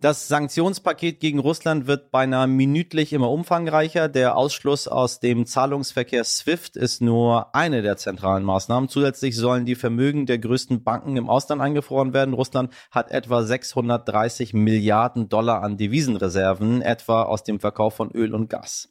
Das 0.00 0.28
Sanktionspaket 0.28 1.20
gegen 1.20 1.40
Russland 1.40 1.86
wird 1.86 2.10
beinahe 2.10 2.46
minütlich 2.46 3.12
immer 3.12 3.30
umfangreicher. 3.30 4.08
Der 4.08 4.34
Ausschluss 4.34 4.88
aus 4.88 5.20
dem 5.20 5.44
Zahlungsverkehr 5.44 6.24
SWIFT 6.24 6.76
ist 6.76 7.02
nur 7.02 7.54
eine 7.54 7.82
der 7.82 7.98
zentralen 7.98 8.42
Maßnahmen. 8.42 8.88
Zusätzlich 8.88 9.36
sollen 9.36 9.66
die 9.66 9.74
Vermögen 9.74 10.24
der 10.24 10.38
größten 10.38 10.84
Banken 10.84 11.18
im 11.18 11.28
Ausland 11.28 11.60
eingefroren 11.60 12.14
werden. 12.14 12.32
Russland 12.32 12.72
hat 12.90 13.10
etwa 13.10 13.42
630 13.42 14.54
Milliarden 14.54 15.28
Dollar 15.28 15.62
an 15.62 15.76
Devisenreserven, 15.76 16.80
etwa 16.80 17.24
aus 17.24 17.44
dem 17.44 17.60
Verkauf 17.60 17.94
von 17.94 18.10
Öl 18.10 18.34
und 18.34 18.48
Gas. 18.48 18.88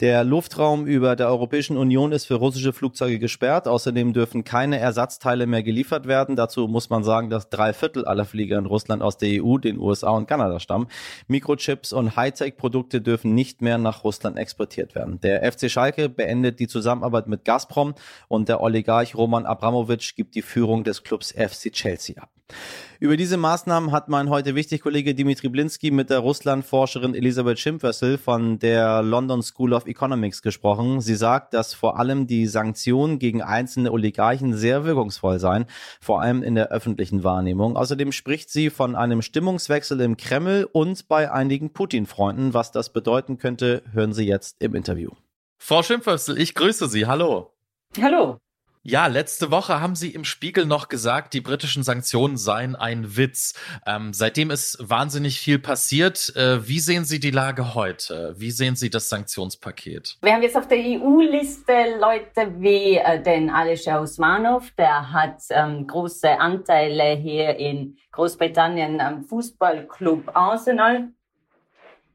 Der 0.00 0.24
Luftraum 0.24 0.86
über 0.86 1.16
der 1.16 1.28
Europäischen 1.28 1.76
Union 1.76 2.12
ist 2.12 2.26
für 2.26 2.34
russische 2.34 2.72
Flugzeuge 2.72 3.18
gesperrt. 3.18 3.68
Außerdem 3.68 4.12
dürfen 4.12 4.44
keine 4.44 4.78
Ersatzteile 4.78 5.46
mehr 5.46 5.62
geliefert 5.62 6.06
werden. 6.06 6.36
Dazu 6.36 6.68
muss 6.68 6.90
man 6.90 7.04
sagen, 7.04 7.30
dass 7.30 7.48
drei 7.50 7.72
Viertel 7.72 8.04
aller 8.04 8.24
Flieger 8.24 8.58
in 8.58 8.66
Russland 8.66 9.02
aus 9.02 9.16
der 9.16 9.42
EU, 9.42 9.58
den 9.58 9.78
USA 9.78 10.10
und 10.10 10.26
Kanada 10.26 10.60
stammen. 10.60 10.88
Mikrochips 11.28 11.92
und 11.92 12.16
Hightech-Produkte 12.16 13.00
dürfen 13.00 13.34
nicht 13.34 13.62
mehr 13.62 13.78
nach 13.78 14.04
Russland 14.04 14.38
exportiert 14.38 14.94
werden. 14.94 15.20
Der 15.20 15.50
FC 15.50 15.70
Schalke 15.70 16.08
beendet 16.08 16.60
die 16.60 16.68
Zusammenarbeit 16.68 17.28
mit 17.28 17.44
Gazprom 17.44 17.94
und 18.28 18.48
der 18.48 18.60
Oligarch 18.60 19.14
Roman 19.14 19.46
Abramowitsch 19.46 20.16
gibt 20.16 20.34
die 20.34 20.42
Führung 20.42 20.84
des 20.84 21.02
Clubs 21.02 21.32
FC 21.32 21.72
Chelsea 21.72 22.20
ab. 22.20 22.30
Über 23.02 23.16
diese 23.16 23.36
Maßnahmen 23.36 23.90
hat 23.90 24.08
mein 24.08 24.30
heute 24.30 24.54
wichtig 24.54 24.80
Kollege 24.80 25.12
Dimitri 25.12 25.48
Blinski 25.48 25.90
mit 25.90 26.08
der 26.08 26.20
Russland-Forscherin 26.20 27.16
Elisabeth 27.16 27.58
Schimpfössel 27.58 28.16
von 28.16 28.60
der 28.60 29.02
London 29.02 29.42
School 29.42 29.72
of 29.72 29.86
Economics 29.86 30.40
gesprochen. 30.40 31.00
Sie 31.00 31.16
sagt, 31.16 31.52
dass 31.52 31.74
vor 31.74 31.98
allem 31.98 32.28
die 32.28 32.46
Sanktionen 32.46 33.18
gegen 33.18 33.42
einzelne 33.42 33.90
Oligarchen 33.90 34.54
sehr 34.54 34.84
wirkungsvoll 34.84 35.40
seien, 35.40 35.66
vor 36.00 36.22
allem 36.22 36.44
in 36.44 36.54
der 36.54 36.68
öffentlichen 36.68 37.24
Wahrnehmung. 37.24 37.76
Außerdem 37.76 38.12
spricht 38.12 38.50
sie 38.50 38.70
von 38.70 38.94
einem 38.94 39.20
Stimmungswechsel 39.20 40.00
im 40.00 40.16
Kreml 40.16 40.68
und 40.70 41.08
bei 41.08 41.32
einigen 41.32 41.72
Putin-Freunden. 41.72 42.54
Was 42.54 42.70
das 42.70 42.92
bedeuten 42.92 43.36
könnte, 43.36 43.82
hören 43.92 44.12
Sie 44.12 44.26
jetzt 44.28 44.62
im 44.62 44.76
Interview. 44.76 45.10
Frau 45.58 45.82
Schimpfössel, 45.82 46.40
ich 46.40 46.54
grüße 46.54 46.88
Sie. 46.88 47.06
Hallo. 47.06 47.52
Hallo. 48.00 48.38
Ja, 48.84 49.06
letzte 49.06 49.52
Woche 49.52 49.80
haben 49.80 49.94
Sie 49.94 50.10
im 50.10 50.24
Spiegel 50.24 50.66
noch 50.66 50.88
gesagt, 50.88 51.34
die 51.34 51.40
britischen 51.40 51.84
Sanktionen 51.84 52.36
seien 52.36 52.74
ein 52.74 53.16
Witz. 53.16 53.54
Ähm, 53.86 54.12
seitdem 54.12 54.50
ist 54.50 54.76
wahnsinnig 54.80 55.38
viel 55.38 55.60
passiert. 55.60 56.34
Äh, 56.34 56.66
wie 56.66 56.80
sehen 56.80 57.04
Sie 57.04 57.20
die 57.20 57.30
Lage 57.30 57.76
heute? 57.76 58.34
Wie 58.36 58.50
sehen 58.50 58.74
Sie 58.74 58.90
das 58.90 59.08
Sanktionspaket? 59.08 60.18
Wir 60.20 60.32
haben 60.32 60.42
jetzt 60.42 60.56
auf 60.56 60.66
der 60.66 60.78
EU-Liste 60.78 61.72
Leute 62.00 62.52
wie 62.58 62.96
äh, 62.96 63.22
den 63.22 63.50
Alisher 63.50 64.02
Usmanov, 64.02 64.72
der 64.76 65.12
hat 65.12 65.42
ähm, 65.50 65.86
große 65.86 66.40
Anteile 66.40 67.14
hier 67.14 67.56
in 67.56 67.96
Großbritannien 68.10 69.00
am 69.00 69.22
Fußballclub 69.22 70.36
Arsenal. 70.36 71.10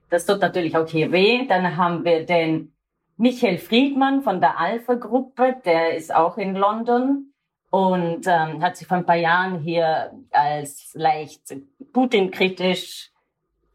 Das 0.10 0.26
tut 0.26 0.42
natürlich 0.42 0.76
auch 0.76 0.90
hier 0.90 1.14
weh. 1.14 1.48
Dann 1.48 1.78
haben 1.78 2.04
wir 2.04 2.26
den 2.26 2.74
Michael 3.18 3.58
Friedmann 3.58 4.22
von 4.22 4.40
der 4.40 4.60
Alpha-Gruppe, 4.60 5.58
der 5.66 5.96
ist 5.96 6.14
auch 6.14 6.38
in 6.38 6.56
London 6.56 7.34
und 7.72 8.28
ähm, 8.28 8.64
hat 8.64 8.78
sich 8.78 8.88
vor 8.88 8.98
ein 8.98 9.06
paar 9.08 9.16
Jahren 9.16 9.60
hier 9.60 10.12
als 10.30 10.92
leicht 10.94 11.56
Putin-kritisch 11.94 13.12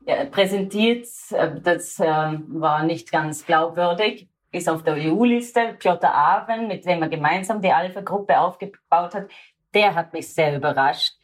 äh, 0.06 0.26
präsentiert. 0.26 1.08
Äh, 1.30 1.60
das 1.60 1.98
äh, 1.98 2.06
war 2.06 2.84
nicht 2.84 3.10
ganz 3.10 3.44
glaubwürdig. 3.44 4.28
Ist 4.52 4.68
auf 4.68 4.84
der 4.84 4.94
EU-Liste. 4.94 5.74
Piotr 5.76 6.14
Aven, 6.14 6.68
mit 6.68 6.86
dem 6.86 7.02
er 7.02 7.08
gemeinsam 7.08 7.60
die 7.60 7.72
Alpha-Gruppe 7.72 8.38
aufgebaut 8.38 9.14
hat, 9.14 9.28
der 9.74 9.94
hat 9.96 10.12
mich 10.12 10.32
sehr 10.32 10.56
überrascht. 10.56 11.14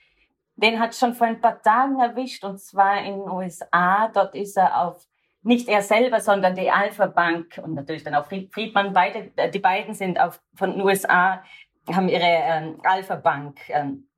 Den 0.57 0.81
hat 0.81 0.93
schon 0.97 1.15
vor 1.15 1.29
ein 1.29 1.41
paar 1.41 1.63
Tagen 1.63 2.01
erwischt 2.01 2.43
und 2.43 2.59
zwar 2.59 2.99
in 2.99 3.21
den 3.21 3.31
USA. 3.31 4.09
Dort 4.09 4.35
ist 4.35 4.57
er 4.57 4.83
auf 4.83 5.07
nicht 5.43 5.69
er 5.69 5.83
selber, 5.83 6.21
sondern 6.21 6.55
die 6.55 6.71
Alpha 6.71 7.07
Bank 7.07 7.61
und 7.63 7.75
natürlich 7.75 8.05
dann 8.05 8.15
auch 8.15 8.27
Friedman, 8.27 8.93
beide, 8.93 9.31
äh, 9.37 9.51
die 9.51 9.59
beiden 9.59 9.95
sind 9.95 10.19
auf, 10.19 10.41
von 10.55 10.73
den 10.73 10.83
USA, 10.83 11.43
haben 11.91 12.09
ihre 12.09 12.23
ähm, 12.23 12.81
Alpha 12.83 13.17
Bank 13.17 13.59
ähm, 13.69 14.09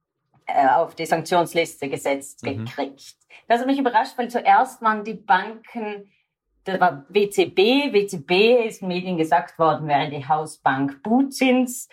äh, 0.46 0.68
auf 0.68 0.94
die 0.94 1.06
Sanktionsliste 1.06 1.88
gesetzt 1.88 2.42
mhm. 2.44 2.64
gekriegt. 2.64 3.16
Das 3.48 3.60
hat 3.60 3.66
mich 3.66 3.78
überrascht, 3.78 4.16
weil 4.16 4.28
zuerst 4.28 4.82
waren 4.82 5.04
die 5.04 5.14
Banken, 5.14 6.10
das 6.64 6.80
war 6.80 7.04
WCB, 7.08 7.92
WCB 7.92 8.66
ist 8.66 8.82
in 8.82 8.88
Medien 8.88 9.16
gesagt 9.16 9.58
worden, 9.58 9.88
wäre 9.88 10.10
die 10.10 10.26
Hausbank 10.26 11.02
Putins 11.02 11.88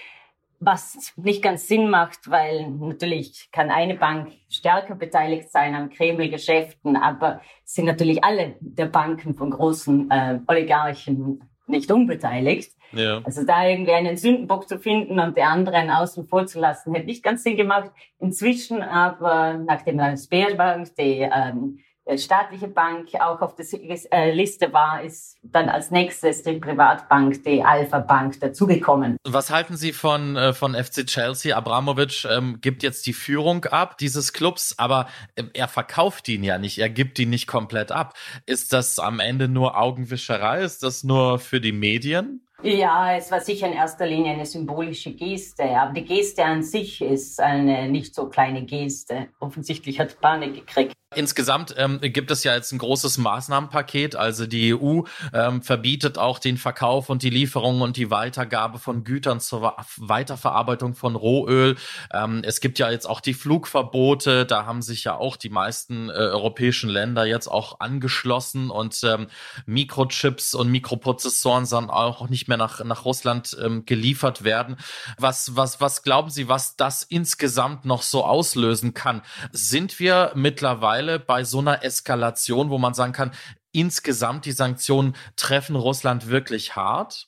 was 0.60 1.14
nicht 1.18 1.44
ganz 1.44 1.68
Sinn 1.68 1.90
macht, 1.90 2.30
weil 2.30 2.70
natürlich 2.70 3.50
kann 3.52 3.70
eine 3.70 3.96
Bank 3.96 4.32
stärker 4.50 4.96
beteiligt 4.96 5.52
sein 5.52 5.76
an 5.76 5.90
Kreml-Geschäften, 5.90 6.96
aber 6.96 7.42
sind 7.64 7.86
natürlich 7.86 8.24
alle 8.24 8.56
der 8.60 8.88
Banken 8.88 9.36
von 9.36 9.52
großen 9.52 10.10
äh, 10.10 10.40
Oligarchen 10.48 11.44
nicht 11.68 11.92
unbeteiligt. 11.92 12.72
Ja. 12.94 13.22
Also 13.24 13.46
da 13.46 13.68
irgendwie 13.68 13.92
einen 13.92 14.18
Sündenbock 14.18 14.68
zu 14.68 14.80
finden 14.80 15.20
und 15.20 15.38
die 15.38 15.44
anderen 15.44 15.90
außen 15.90 16.28
vor 16.28 16.48
zu 16.48 16.60
lassen, 16.60 16.94
hätte 16.94 17.08
nicht 17.08 17.24
ganz 17.24 17.44
Sinn 17.44 17.58
gemacht. 17.58 17.92
Inzwischen 18.20 18.82
aber, 18.82 19.54
nachdem 19.54 20.00
eine 20.00 20.18
Sperrbank, 20.18 20.96
die 20.96 21.30
ähm, 21.32 21.80
äh, 21.80 21.87
staatliche 22.16 22.68
Bank 22.68 23.10
auch 23.20 23.42
auf 23.42 23.56
der 23.56 23.66
äh, 24.12 24.32
Liste 24.32 24.72
war, 24.72 25.02
ist 25.02 25.38
dann 25.44 25.70
als 25.70 25.92
nächstes 25.92 26.44
die 26.44 26.54
Privatbank, 26.54 27.44
die 27.44 27.64
Alpha 27.64 28.00
Bank, 28.00 28.40
dazugekommen. 28.40 29.18
Was 29.26 29.50
halten 29.50 29.76
Sie 29.76 29.94
von, 29.94 30.36
äh, 30.36 30.54
von 30.54 30.76
FC 30.76 31.06
Chelsea? 31.06 31.56
Abramovic 31.56 32.26
ähm, 32.26 32.60
gibt 32.62 32.84
jetzt 32.84 33.06
die 33.06 33.14
Führung 33.14 33.66
ab 33.66 33.98
dieses 33.98 34.34
Clubs, 34.34 34.76
aber 34.78 35.08
er 35.54 35.68
verkauft 35.68 36.30
ihn 36.30 36.44
ja 36.44 36.58
nicht, 36.58 36.78
er 36.78 36.90
gibt 36.90 37.20
ihn 37.20 37.30
nicht 37.30 37.48
komplett 37.48 37.92
ab. 37.92 38.14
Ist 38.46 38.74
das 38.74 39.00
am 39.00 39.20
Ende 39.20 39.48
nur 39.48 39.78
Augenwischerei? 39.78 40.62
Ist 40.62 40.84
das 40.84 41.04
nur 41.04 41.40
für 41.40 41.60
die 41.60 41.72
Medien? 41.72 42.47
Ja, 42.64 43.16
es 43.16 43.30
war 43.30 43.40
sicher 43.40 43.68
in 43.68 43.74
erster 43.74 44.08
Linie 44.08 44.34
eine 44.34 44.46
symbolische 44.46 45.14
Geste, 45.14 45.64
aber 45.64 45.94
die 45.94 46.06
Geste 46.06 46.44
an 46.44 46.64
sich 46.64 47.02
ist 47.02 47.40
eine 47.40 47.88
nicht 47.88 48.16
so 48.16 48.30
kleine 48.30 48.66
Geste. 48.66 49.28
Offensichtlich 49.40 50.00
hat 50.00 50.20
Panik 50.20 50.56
gekriegt. 50.56 50.98
Insgesamt 51.16 51.74
ähm, 51.78 52.02
gibt 52.02 52.32
es 52.32 52.44
ja 52.44 52.54
jetzt 52.54 52.74
ein 52.74 52.80
großes 52.80 53.18
Maßnahmenpaket. 53.18 54.18
Also 54.18 54.46
die 54.46 54.76
EU 54.76 55.04
ähm, 55.34 55.62
verbietet 55.62 56.18
auch 56.18 56.38
den 56.38 56.58
Verkauf 56.58 57.10
und 57.10 57.24
die 57.24 57.30
Lieferung 57.30 57.80
und 57.80 57.96
die 57.96 58.12
Weitergabe 58.12 58.78
von 58.78 59.06
Gütern 59.06 59.40
zur 59.40 59.74
Weiterverarbeitung 59.96 60.96
von 60.96 61.16
Rohöl. 61.16 61.78
Ähm, 62.14 62.42
es 62.44 62.60
gibt 62.60 62.78
ja 62.78 62.92
jetzt 62.92 63.10
auch 63.10 63.22
die 63.22 63.34
Flugverbote. 63.34 64.46
Da 64.46 64.66
haben 64.66 64.82
sich 64.82 65.06
ja 65.06 65.16
auch 65.16 65.38
die 65.38 65.50
meisten 65.50 66.10
äh, 66.10 66.14
europäischen 66.14 66.90
Länder 66.90 67.26
jetzt 67.26 67.48
auch 67.48 67.80
angeschlossen 67.80 68.70
und 68.70 69.02
ähm, 69.06 69.28
Mikrochips 69.66 70.56
und 70.56 70.70
Mikroprozessoren 70.70 71.66
sollen 71.66 71.90
auch 71.90 72.28
nicht 72.28 72.47
mehr 72.48 72.58
nach, 72.58 72.84
nach 72.84 73.06
Russland 73.06 73.58
ähm, 73.64 73.86
geliefert 73.86 74.44
werden. 74.44 74.78
Was, 75.18 75.56
was, 75.56 75.82
was 75.82 76.04
glauben 76.04 76.30
Sie, 76.30 76.48
was 76.50 76.76
das 76.76 77.04
insgesamt 77.04 77.86
noch 77.86 78.02
so 78.02 78.24
auslösen 78.24 78.94
kann? 78.94 79.22
Sind 79.52 80.00
wir 80.00 80.32
mittlerweile 80.36 81.20
bei 81.20 81.44
so 81.44 81.60
einer 81.60 81.84
Eskalation, 81.84 82.70
wo 82.70 82.78
man 82.78 82.94
sagen 82.94 83.14
kann, 83.14 83.32
insgesamt 83.72 84.46
die 84.46 84.52
Sanktionen 84.52 85.16
treffen 85.36 85.76
Russland 85.76 86.30
wirklich 86.30 86.76
hart? 86.76 87.28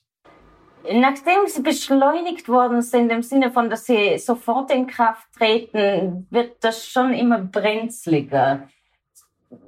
Nachdem 0.82 1.46
sie 1.46 1.62
beschleunigt 1.62 2.48
worden 2.48 2.80
sind, 2.80 3.10
im 3.10 3.22
Sinne 3.22 3.50
von, 3.52 3.68
dass 3.68 3.84
sie 3.84 4.18
sofort 4.18 4.70
in 4.70 4.86
Kraft 4.86 5.26
treten, 5.36 6.26
wird 6.30 6.64
das 6.64 6.86
schon 6.86 7.12
immer 7.12 7.38
brenzliger. 7.38 8.68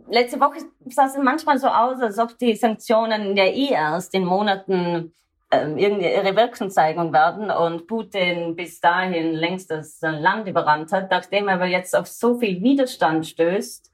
Letzte 0.08 0.40
Woche 0.40 0.60
sah 0.86 1.06
es 1.06 1.16
manchmal 1.16 1.58
so 1.58 1.68
aus, 1.68 2.00
als 2.00 2.18
ob 2.18 2.38
die 2.38 2.54
Sanktionen 2.56 3.36
ja 3.36 3.44
eh 3.44 3.72
erst 3.72 4.14
in 4.14 4.24
Monaten 4.24 5.12
ihre 5.76 6.36
Wirkung 6.36 6.70
zeigen 6.70 7.12
werden 7.12 7.50
und 7.50 7.86
Putin 7.86 8.56
bis 8.56 8.80
dahin 8.80 9.34
längst 9.34 9.70
das 9.70 9.98
Land 10.00 10.48
überrannt 10.48 10.92
hat, 10.92 11.10
nachdem 11.10 11.48
er 11.48 11.54
aber 11.54 11.66
jetzt 11.66 11.96
auf 11.96 12.06
so 12.06 12.38
viel 12.38 12.62
Widerstand 12.62 13.26
stößt, 13.26 13.92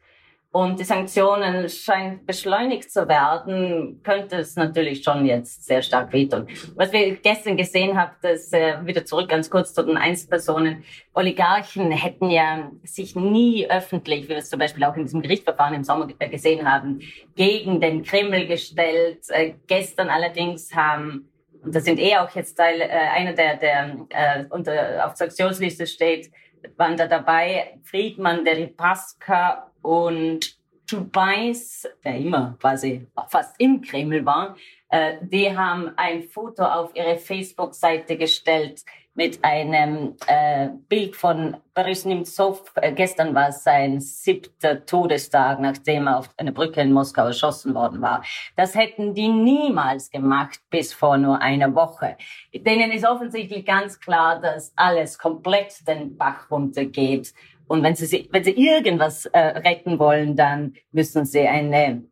und 0.50 0.80
die 0.80 0.84
Sanktionen 0.84 1.68
scheinen 1.68 2.24
beschleunigt 2.24 2.90
zu 2.90 3.06
werden, 3.06 4.00
könnte 4.02 4.36
es 4.36 4.56
natürlich 4.56 5.04
schon 5.04 5.26
jetzt 5.26 5.66
sehr 5.66 5.82
stark 5.82 6.12
wehtun. 6.14 6.48
Was 6.74 6.90
wir 6.90 7.16
gestern 7.16 7.58
gesehen 7.58 7.98
haben, 7.98 8.12
das 8.22 8.50
äh, 8.54 8.74
wieder 8.84 9.04
zurück 9.04 9.28
ganz 9.28 9.50
kurz 9.50 9.74
zu 9.74 9.84
den 9.84 9.98
Einzelpersonen. 9.98 10.84
Oligarchen 11.12 11.90
hätten 11.90 12.30
ja 12.30 12.70
sich 12.82 13.14
nie 13.14 13.68
öffentlich, 13.68 14.24
wie 14.24 14.30
wir 14.30 14.36
es 14.38 14.48
zum 14.48 14.58
Beispiel 14.58 14.84
auch 14.84 14.96
in 14.96 15.02
diesem 15.02 15.20
Gerichtsverfahren 15.20 15.74
im 15.74 15.84
Sommer 15.84 16.06
gesehen 16.06 16.70
haben, 16.70 17.00
gegen 17.36 17.80
den 17.82 18.02
Kreml 18.02 18.46
gestellt. 18.46 19.24
Äh, 19.28 19.52
gestern 19.66 20.08
allerdings 20.08 20.74
haben 20.74 21.28
und 21.62 21.74
das 21.74 21.84
sind 21.84 21.98
eh 21.98 22.16
auch 22.16 22.30
jetzt 22.30 22.54
Teil, 22.54 22.80
äh, 22.80 22.86
einer 22.86 23.32
der, 23.32 23.56
der 23.56 24.06
äh, 24.10 24.44
unter 24.50 25.06
auf 25.06 25.16
Sanktionsliste 25.16 25.86
steht, 25.86 26.30
waren 26.76 26.96
da 26.96 27.06
dabei. 27.06 27.78
Friedmann, 27.82 28.44
Deripaska 28.44 29.70
und 29.82 30.56
Chubais, 30.88 31.86
der 32.04 32.16
immer 32.16 32.56
quasi 32.60 33.06
fast 33.28 33.54
im 33.58 33.82
Kreml 33.82 34.24
war, 34.24 34.56
äh, 34.88 35.16
die 35.20 35.54
haben 35.56 35.92
ein 35.96 36.22
Foto 36.22 36.64
auf 36.64 36.94
ihre 36.94 37.18
Facebook-Seite 37.18 38.16
gestellt 38.16 38.84
mit 39.18 39.44
einem 39.44 40.14
äh, 40.28 40.68
Bild 40.88 41.16
von 41.16 41.56
Boris 41.74 42.04
Nemtsov. 42.04 42.72
Äh, 42.76 42.92
gestern 42.92 43.34
war 43.34 43.50
sein 43.50 44.00
siebter 44.00 44.86
Todestag, 44.86 45.58
nachdem 45.58 46.06
er 46.06 46.20
auf 46.20 46.30
einer 46.36 46.52
Brücke 46.52 46.80
in 46.82 46.92
Moskau 46.92 47.26
erschossen 47.26 47.74
worden 47.74 48.00
war. 48.00 48.22
Das 48.54 48.76
hätten 48.76 49.14
die 49.14 49.26
niemals 49.26 50.12
gemacht 50.12 50.60
bis 50.70 50.92
vor 50.94 51.18
nur 51.18 51.42
einer 51.42 51.74
Woche. 51.74 52.16
Denen 52.54 52.92
ist 52.92 53.04
offensichtlich 53.04 53.66
ganz 53.66 53.98
klar, 53.98 54.40
dass 54.40 54.72
alles 54.76 55.18
komplett 55.18 55.88
den 55.88 56.16
Bach 56.16 56.48
runtergeht. 56.48 57.34
Und 57.66 57.82
wenn 57.82 57.96
sie, 57.96 58.28
wenn 58.30 58.44
sie 58.44 58.52
irgendwas 58.52 59.26
äh, 59.26 59.40
retten 59.40 59.98
wollen, 59.98 60.36
dann 60.36 60.74
müssen 60.92 61.24
sie 61.24 61.40
eine 61.40 62.04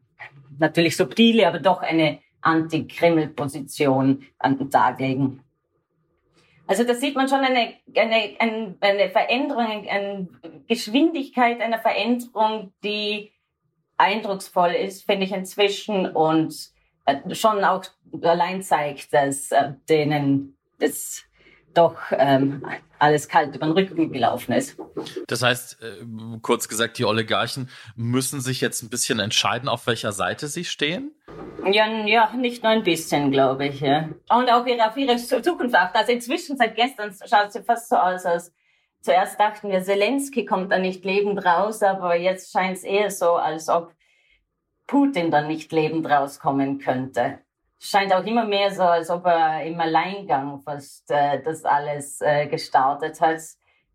natürlich 0.59 0.97
subtile, 0.97 1.47
aber 1.47 1.61
doch 1.61 1.83
eine 1.83 2.19
Anti-Kreml-Position 2.41 4.25
an 4.41 4.59
den 4.59 4.71
Tag 4.73 4.99
legen. 4.99 5.46
Also 6.66 6.85
da 6.85 6.94
sieht 6.94 7.14
man 7.14 7.28
schon 7.28 7.40
eine, 7.40 7.75
eine, 7.94 8.76
eine, 8.80 9.11
Veränderung, 9.11 9.88
eine 9.88 10.28
Geschwindigkeit 10.66 11.61
einer 11.61 11.78
Veränderung, 11.78 12.73
die 12.82 13.32
eindrucksvoll 13.96 14.73
ist, 14.73 15.04
finde 15.04 15.26
ich 15.26 15.32
inzwischen 15.32 16.06
und 16.06 16.54
äh, 17.06 17.35
schon 17.35 17.62
auch 17.64 17.85
allein 18.23 18.62
zeigt, 18.62 19.12
dass 19.12 19.52
äh, 19.52 19.75
denen 19.88 20.56
das 20.78 21.25
doch 21.76 21.97
ähm, 22.12 22.64
alles 22.99 23.28
kalt 23.28 23.54
über 23.54 23.66
den 23.66 23.73
Rücken 23.73 24.12
gelaufen 24.12 24.52
ist. 24.52 24.78
Das 25.26 25.42
heißt, 25.42 25.83
äh, 25.83 26.04
kurz 26.42 26.68
gesagt, 26.68 26.99
die 26.99 27.04
Oligarchen 27.04 27.68
müssen 27.95 28.40
sich 28.40 28.61
jetzt 28.61 28.83
ein 28.83 28.90
bisschen 28.90 29.18
entscheiden, 29.18 29.68
auf 29.68 29.87
welcher 29.87 30.12
Seite 30.12 30.49
sie 30.49 30.64
stehen? 30.64 31.12
Ja, 31.71 31.87
ja 32.06 32.33
nicht 32.35 32.62
nur 32.62 32.73
ein 32.73 32.85
bisschen, 32.85 33.30
glaube 33.30 33.66
ich. 33.66 33.80
Ja. 33.80 34.09
Und 34.28 34.50
auch 34.50 34.66
ihre, 34.66 34.88
auf 34.88 34.97
ihre 34.97 35.16
Zukunft 35.16 35.75
achten. 35.75 35.97
Also 35.97 36.12
inzwischen, 36.12 36.56
seit 36.56 36.76
gestern, 36.76 37.12
schaut 37.12 37.54
es 37.54 37.64
fast 37.66 37.88
so 37.88 37.97
aus, 37.97 38.25
als 38.25 38.52
zuerst 39.02 39.38
dachten 39.38 39.71
wir, 39.71 39.83
Zelensky 39.83 40.45
kommt 40.45 40.73
da 40.73 40.78
nicht 40.78 41.04
lebend 41.04 41.45
raus, 41.45 41.83
aber 41.83 42.16
jetzt 42.16 42.52
scheint 42.52 42.78
es 42.78 42.85
eher 42.85 43.11
so, 43.11 43.35
als 43.35 43.68
ob 43.68 43.92
Putin 44.87 45.30
dann 45.30 45.49
nicht 45.49 45.73
lebend 45.73 46.09
rauskommen 46.09 46.78
könnte 46.78 47.40
scheint 47.88 48.12
auch 48.12 48.25
immer 48.25 48.45
mehr 48.45 48.71
so, 48.71 48.83
als 48.83 49.11
ob 49.11 49.26
er 49.26 49.64
im 49.64 49.78
Alleingang 49.81 50.61
fast 50.62 51.11
äh, 51.11 51.42
das 51.42 51.64
alles 51.64 52.20
äh, 52.20 52.46
gestartet 52.46 53.20
hat. 53.20 53.40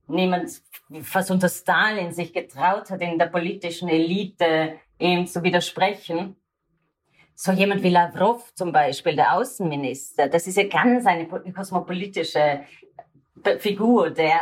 Niemand 0.07 0.61
fast 1.03 1.31
unter 1.31 1.49
Stalin 1.49 2.11
sich 2.11 2.33
getraut 2.33 2.89
hat, 2.89 3.01
in 3.01 3.17
der 3.17 3.27
politischen 3.27 3.87
Elite 3.87 4.79
ihm 4.99 5.25
zu 5.27 5.43
widersprechen. 5.43 6.35
So 7.35 7.51
jemand 7.51 7.81
wie 7.81 7.89
Lavrov 7.89 8.53
zum 8.53 8.71
Beispiel, 8.71 9.15
der 9.15 9.33
Außenminister, 9.35 10.27
das 10.27 10.47
ist 10.47 10.57
ja 10.57 10.67
ganz 10.67 11.05
eine 11.05 11.27
kosmopolitische 11.27 12.61
Figur, 13.59 14.11
der 14.11 14.41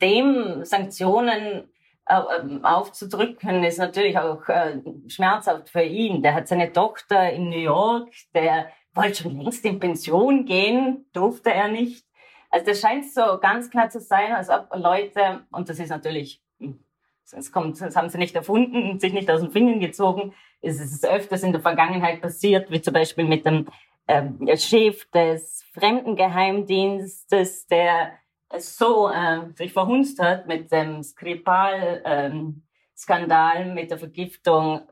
dem 0.00 0.64
Sanktionen 0.64 1.70
äh, 2.06 2.20
ähm, 2.40 2.64
aufzudrücken, 2.64 3.62
ist 3.62 3.78
natürlich 3.78 4.18
auch 4.18 4.48
äh, 4.48 4.80
schmerzhaft 5.06 5.68
für 5.70 5.82
ihn. 5.82 6.22
Der 6.22 6.34
hat 6.34 6.48
seine 6.48 6.72
Tochter 6.72 7.30
in 7.30 7.50
New 7.50 7.58
York, 7.58 8.08
der 8.34 8.70
wollte 8.94 9.22
schon 9.22 9.40
längst 9.40 9.64
in 9.64 9.80
Pension 9.80 10.44
gehen, 10.44 11.06
durfte 11.12 11.52
er 11.52 11.68
nicht. 11.68 12.04
Also 12.50 12.66
das 12.66 12.80
scheint 12.80 13.10
so 13.10 13.38
ganz 13.40 13.70
klar 13.70 13.90
zu 13.90 14.00
sein, 14.00 14.32
als 14.32 14.50
ob 14.50 14.68
Leute, 14.74 15.46
und 15.52 15.68
das 15.68 15.78
ist 15.78 15.90
natürlich, 15.90 16.42
das, 17.30 17.52
kommt, 17.52 17.80
das 17.80 17.94
haben 17.94 18.08
sie 18.08 18.18
nicht 18.18 18.34
erfunden, 18.34 18.98
sich 18.98 19.12
nicht 19.12 19.30
aus 19.30 19.40
den 19.40 19.52
Fingern 19.52 19.78
gezogen, 19.78 20.34
es 20.60 20.80
ist 20.80 21.06
öfters 21.06 21.42
in 21.42 21.52
der 21.52 21.60
Vergangenheit 21.60 22.20
passiert, 22.20 22.70
wie 22.70 22.82
zum 22.82 22.92
Beispiel 22.92 23.24
mit 23.24 23.46
dem 23.46 23.66
ähm, 24.08 24.46
Chef 24.56 25.08
des 25.10 25.64
Fremdengeheimdienstes, 25.72 27.66
der 27.68 28.12
so 28.58 29.08
äh, 29.08 29.52
sich 29.54 29.72
verhunzt 29.72 30.20
hat 30.20 30.46
mit 30.48 30.72
dem 30.72 31.02
Skripal, 31.02 32.02
ähm, 32.04 32.62
Skandal 33.00 33.72
mit 33.72 33.90
der 33.90 33.98
Vergiftung 33.98 34.82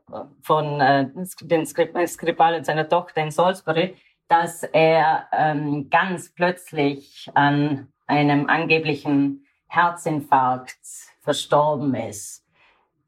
von 0.40 0.81
äh, 0.81 1.11
den 1.42 1.66
Skripal 1.66 2.55
und 2.55 2.64
seiner 2.64 2.88
Tochter 2.88 3.23
in 3.23 3.31
Salisbury, 3.31 3.97
dass 4.29 4.62
er 4.62 5.29
ähm, 5.33 5.90
ganz 5.90 6.33
plötzlich 6.33 7.31
an 7.35 7.88
einem 8.07 8.49
angeblichen 8.49 9.44
Herzinfarkt 9.66 10.79
verstorben 11.21 11.94
ist. 11.94 12.47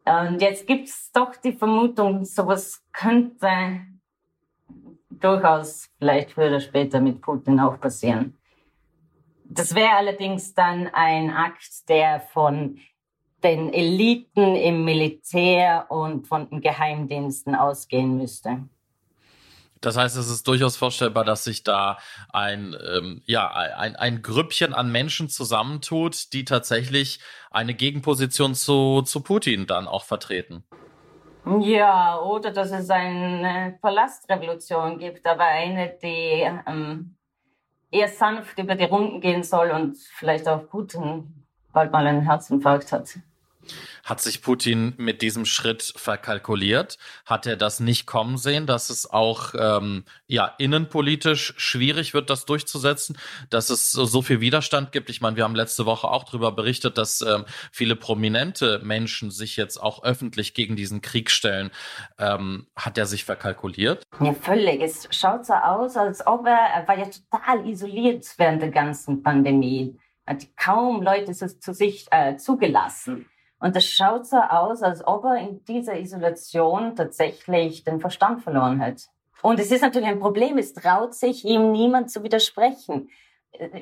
Und 0.05 0.43
jetzt 0.43 0.67
gibt's 0.67 1.11
doch 1.13 1.35
die 1.37 1.53
Vermutung, 1.53 2.25
sowas 2.25 2.83
könnte 2.93 3.81
durchaus 5.09 5.89
vielleicht 5.99 6.33
früher 6.33 6.49
oder 6.49 6.61
später 6.61 7.01
mit 7.01 7.23
Putin 7.23 7.59
auch 7.61 7.81
passieren. 7.81 8.37
Das 9.45 9.75
wäre 9.75 9.97
allerdings 9.97 10.55
dann 10.55 10.89
ein 10.93 11.31
Akt, 11.31 11.89
der 11.89 12.21
von 12.21 12.79
den 13.43 13.73
Eliten 13.73 14.57
im 14.57 14.85
Militär 14.85 15.87
und 15.89 16.27
von 16.27 16.49
den 16.51 16.61
Geheimdiensten 16.61 17.55
ausgehen 17.55 18.17
müsste. 18.17 18.59
Das 19.81 19.97
heißt, 19.97 20.17
es 20.17 20.29
ist 20.29 20.47
durchaus 20.47 20.77
vorstellbar, 20.77 21.25
dass 21.25 21.45
sich 21.45 21.65
da 21.65 21.99
ein, 22.33 22.77
ähm, 22.95 23.23
ja, 23.25 23.49
ein, 23.51 23.97
ein 23.97 24.21
Grüppchen 24.21 24.75
an 24.75 24.93
Menschen 24.93 25.31
zusammentut, 25.31 26.35
die 26.35 26.45
tatsächlich 26.45 27.21
eine 27.51 27.73
Gegenposition 27.73 28.55
zu, 28.55 29.03
zu 29.03 29.23
Putin 29.23 29.67
dann 29.67 29.89
auch 29.89 30.05
vertreten. 30.05 30.65
Ja, 31.61 32.21
oder 32.21 32.51
dass 32.51 32.71
es 32.71 32.91
eine 32.91 33.79
Palastrevolution 33.81 34.99
gibt, 34.99 35.27
aber 35.27 35.45
eine, 35.45 35.97
die 36.03 36.47
ähm, 36.67 37.17
eher 37.91 38.09
sanft 38.09 38.59
über 38.59 38.75
die 38.75 38.85
Runden 38.85 39.23
gehen 39.23 39.43
soll 39.43 39.71
und 39.71 39.97
vielleicht 39.97 40.47
auch 40.47 40.69
Putin 40.69 41.47
bald 41.73 41.91
mal 41.91 42.07
einen 42.07 42.23
Herzinfarkt 42.23 42.93
hat. 42.93 43.19
Hat 44.05 44.21
sich 44.21 44.43
Putin 44.43 44.95
mit 44.97 45.23
diesem 45.23 45.45
Schritt 45.45 45.93
verkalkuliert? 45.97 46.99
Hat 47.25 47.47
er 47.47 47.57
das 47.57 47.81
nicht 47.81 48.07
kommen 48.07 48.39
sehen, 48.39 48.67
dass 48.67 48.91
es 48.91 49.09
auch 49.09 49.55
ähm, 49.57 50.05
ja 50.27 50.55
innenpolitisch 50.59 51.55
schwierig 51.57 52.15
wird, 52.15 52.31
das 52.31 52.45
durchzusetzen, 52.45 53.19
dass 53.51 53.71
es 53.71 53.93
so, 53.93 54.23
viel 54.23 54.41
Widerstand 54.41 54.93
gibt? 54.93 55.11
Ich 55.11 55.21
meine, 55.21 55.37
wir 55.37 55.45
haben 55.45 55.55
letzte 55.55 55.87
Woche 55.87 56.09
auch 56.09 56.25
darüber 56.25 56.53
berichtet, 56.53 56.99
dass 56.99 57.21
ähm, 57.21 57.45
viele 57.71 57.97
prominente 57.97 58.81
Menschen 58.83 59.31
sich 59.31 59.57
jetzt 59.57 59.79
auch 59.79 60.03
öffentlich 60.03 60.55
gegen 60.55 60.77
diesen 60.77 61.01
Krieg 61.01 61.31
stellen. 61.31 61.71
Ähm, 62.19 62.67
hat 62.77 62.99
er 62.99 63.07
sich 63.07 63.25
verkalkuliert? 63.25 64.03
Ja, 64.21 64.33
völlig. 64.35 64.83
Es 64.83 65.09
schaut 65.11 65.47
so 65.47 65.55
aus, 65.55 65.97
als 65.97 66.27
ob 66.27 66.47
er, 66.47 66.59
er 66.75 66.89
war 66.89 66.99
ja 66.99 67.07
total 67.07 67.67
isoliert 67.67 68.27
während 68.37 68.63
der 68.63 68.71
ganzen 68.71 69.23
Pandemie. 69.23 69.99
Hat 70.27 70.47
kaum 70.57 71.03
Leute 71.03 71.33
zu 71.33 71.75
sich 71.75 72.07
äh, 72.11 72.37
zugelassen. 72.37 73.30
Und 73.61 73.77
es 73.77 73.85
schaut 73.85 74.27
so 74.27 74.39
aus, 74.39 74.83
als 74.83 75.07
ob 75.07 75.25
er 75.25 75.37
in 75.37 75.63
dieser 75.67 75.99
Isolation 75.99 76.97
tatsächlich 76.97 77.85
den 77.85 78.01
Verstand 78.01 78.43
verloren 78.43 78.81
hat. 78.81 79.09
Und 79.43 79.61
es 79.61 79.71
ist 79.71 79.83
natürlich 79.83 80.09
ein 80.09 80.19
Problem, 80.19 80.59
es 80.59 80.73
traut 80.73 81.15
sich 81.15 81.45
ihm 81.45 81.71
niemand 81.71 82.11
zu 82.11 82.23
widersprechen. 82.23 83.11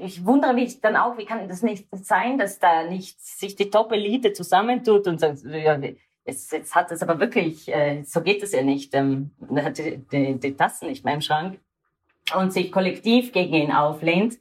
Ich 0.02 0.24
wundere 0.24 0.54
mich 0.54 0.80
dann 0.80 0.96
auch, 0.96 1.16
wie 1.16 1.26
kann 1.26 1.48
das 1.48 1.62
nicht 1.62 1.86
sein, 1.92 2.38
dass 2.38 2.58
da 2.58 2.84
nicht 2.84 3.20
sich 3.20 3.54
die 3.54 3.70
Top-Elite 3.70 4.32
zusammentut 4.32 5.06
und 5.06 5.20
sagt, 5.20 5.44
ja, 5.44 5.78
jetzt, 6.24 6.52
jetzt 6.52 6.74
hat 6.74 6.90
es 6.90 7.02
aber 7.02 7.20
wirklich, 7.20 7.68
äh, 7.68 8.02
so 8.02 8.20
geht 8.22 8.42
es 8.42 8.52
ja 8.52 8.62
nicht, 8.62 8.94
ähm, 8.94 9.30
hat 9.56 9.78
die, 9.78 9.98
die, 9.98 10.38
die 10.38 10.56
Tassen 10.56 10.88
nicht 10.88 11.04
mehr 11.04 11.14
im 11.14 11.20
Schrank. 11.20 11.60
und 12.34 12.52
sich 12.52 12.72
kollektiv 12.72 13.32
gegen 13.32 13.54
ihn 13.54 13.72
auflehnt. 13.72 14.38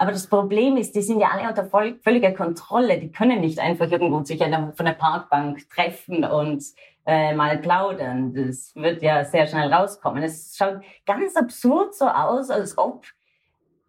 Aber 0.00 0.12
das 0.12 0.28
Problem 0.28 0.78
ist, 0.78 0.96
die 0.96 1.02
sind 1.02 1.20
ja 1.20 1.28
alle 1.28 1.46
unter 1.46 1.66
völliger 2.02 2.32
Kontrolle. 2.32 2.98
Die 2.98 3.12
können 3.12 3.42
nicht 3.42 3.58
einfach 3.58 3.90
irgendwo 3.90 4.24
sich 4.24 4.38
von 4.38 4.86
der 4.86 4.94
Parkbank 4.94 5.68
treffen 5.68 6.24
und 6.24 6.64
äh, 7.04 7.34
mal 7.34 7.58
plaudern. 7.58 8.32
Das 8.32 8.74
wird 8.74 9.02
ja 9.02 9.26
sehr 9.26 9.46
schnell 9.46 9.70
rauskommen. 9.70 10.22
Es 10.22 10.56
schaut 10.56 10.80
ganz 11.04 11.36
absurd 11.36 11.94
so 11.94 12.06
aus, 12.06 12.48
als 12.48 12.78
ob 12.78 13.04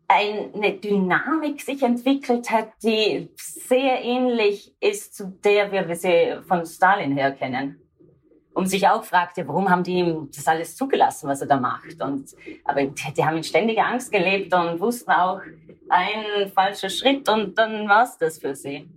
eine 0.10 0.74
Dynamik 0.74 1.62
sich 1.62 1.82
entwickelt 1.82 2.52
hat, 2.52 2.68
die 2.84 3.30
sehr 3.38 4.04
ähnlich 4.04 4.76
ist 4.82 5.16
zu 5.16 5.28
der, 5.28 5.72
wie 5.72 5.88
wir 5.88 5.96
sie 5.96 6.42
von 6.46 6.66
Stalin 6.66 7.16
her 7.16 7.32
kennen 7.32 7.82
und 8.62 8.68
sich 8.68 8.88
auch 8.88 9.04
fragte, 9.04 9.48
warum 9.48 9.70
haben 9.70 9.84
die 9.84 9.96
ihm 9.96 10.30
das 10.36 10.48
alles 10.48 10.76
zugelassen, 10.76 11.28
was 11.28 11.42
er 11.42 11.48
da 11.48 11.58
macht. 11.58 12.00
Und, 12.00 12.30
aber 12.64 12.84
die, 12.84 13.14
die 13.14 13.26
haben 13.26 13.38
in 13.38 13.44
ständiger 13.44 13.88
Angst 13.88 14.12
gelebt 14.12 14.54
und 14.54 14.80
wussten 14.80 15.12
auch, 15.12 15.42
ein 15.90 16.50
falscher 16.54 16.90
Schritt 16.90 17.28
und 17.28 17.58
dann 17.58 17.90
war's 17.90 18.18
das 18.18 18.38
für 18.38 18.56
sie. 18.56 18.88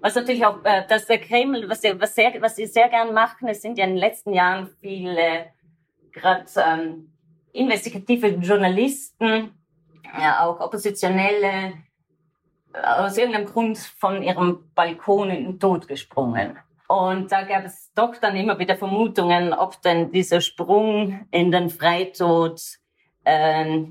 Was 0.00 0.14
natürlich 0.14 0.46
auch, 0.46 0.64
äh, 0.64 0.86
dass 0.88 1.06
der 1.06 1.18
Kreml, 1.18 1.68
was 1.68 1.82
sie, 1.82 2.00
was, 2.00 2.14
sehr, 2.14 2.40
was 2.40 2.56
sie 2.56 2.66
sehr 2.66 2.88
gern 2.88 3.12
machen, 3.12 3.48
es 3.48 3.60
sind 3.60 3.76
ja 3.76 3.84
in 3.84 3.90
den 3.90 3.98
letzten 3.98 4.32
Jahren 4.32 4.70
viele 4.80 5.46
gerade 6.12 6.46
ähm, 6.56 7.12
investigative 7.52 8.28
Journalisten, 8.28 9.50
ja, 10.18 10.46
auch 10.46 10.60
Oppositionelle, 10.60 11.74
aus 12.72 13.18
irgendeinem 13.18 13.46
Grund 13.46 13.78
von 13.78 14.22
ihrem 14.22 14.70
Balkon 14.74 15.28
in 15.30 15.44
den 15.44 15.60
Tod 15.60 15.88
gesprungen. 15.88 16.56
Und 16.90 17.30
da 17.30 17.44
gab 17.44 17.64
es 17.66 17.92
doch 17.94 18.16
dann 18.16 18.34
immer 18.34 18.58
wieder 18.58 18.74
Vermutungen, 18.74 19.52
ob 19.52 19.80
denn 19.80 20.10
dieser 20.10 20.40
Sprung 20.40 21.24
in 21.30 21.52
den 21.52 21.70
Freitod 21.70 22.60
äh, 23.22 23.84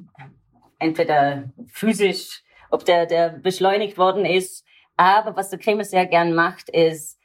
entweder 0.80 1.46
physisch, 1.68 2.44
ob 2.70 2.84
der, 2.84 3.06
der 3.06 3.30
beschleunigt 3.30 3.98
worden 3.98 4.26
ist. 4.26 4.66
Aber 4.98 5.34
was 5.38 5.50
der 5.50 5.60
Kreml 5.60 5.86
sehr 5.86 6.08
gern 6.08 6.34
macht, 6.34 6.68
ist 6.68 7.18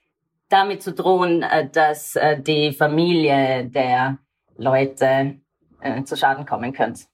damit 0.48 0.80
zu 0.80 0.92
drohen, 0.92 1.42
äh, 1.42 1.68
dass 1.68 2.14
äh, 2.14 2.40
die 2.40 2.72
Familie 2.72 3.64
der 3.64 4.18
Leute 4.56 5.40
äh, 5.80 6.04
zu 6.04 6.16
Schaden 6.16 6.46
kommen 6.46 6.72
könnte. 6.72 7.06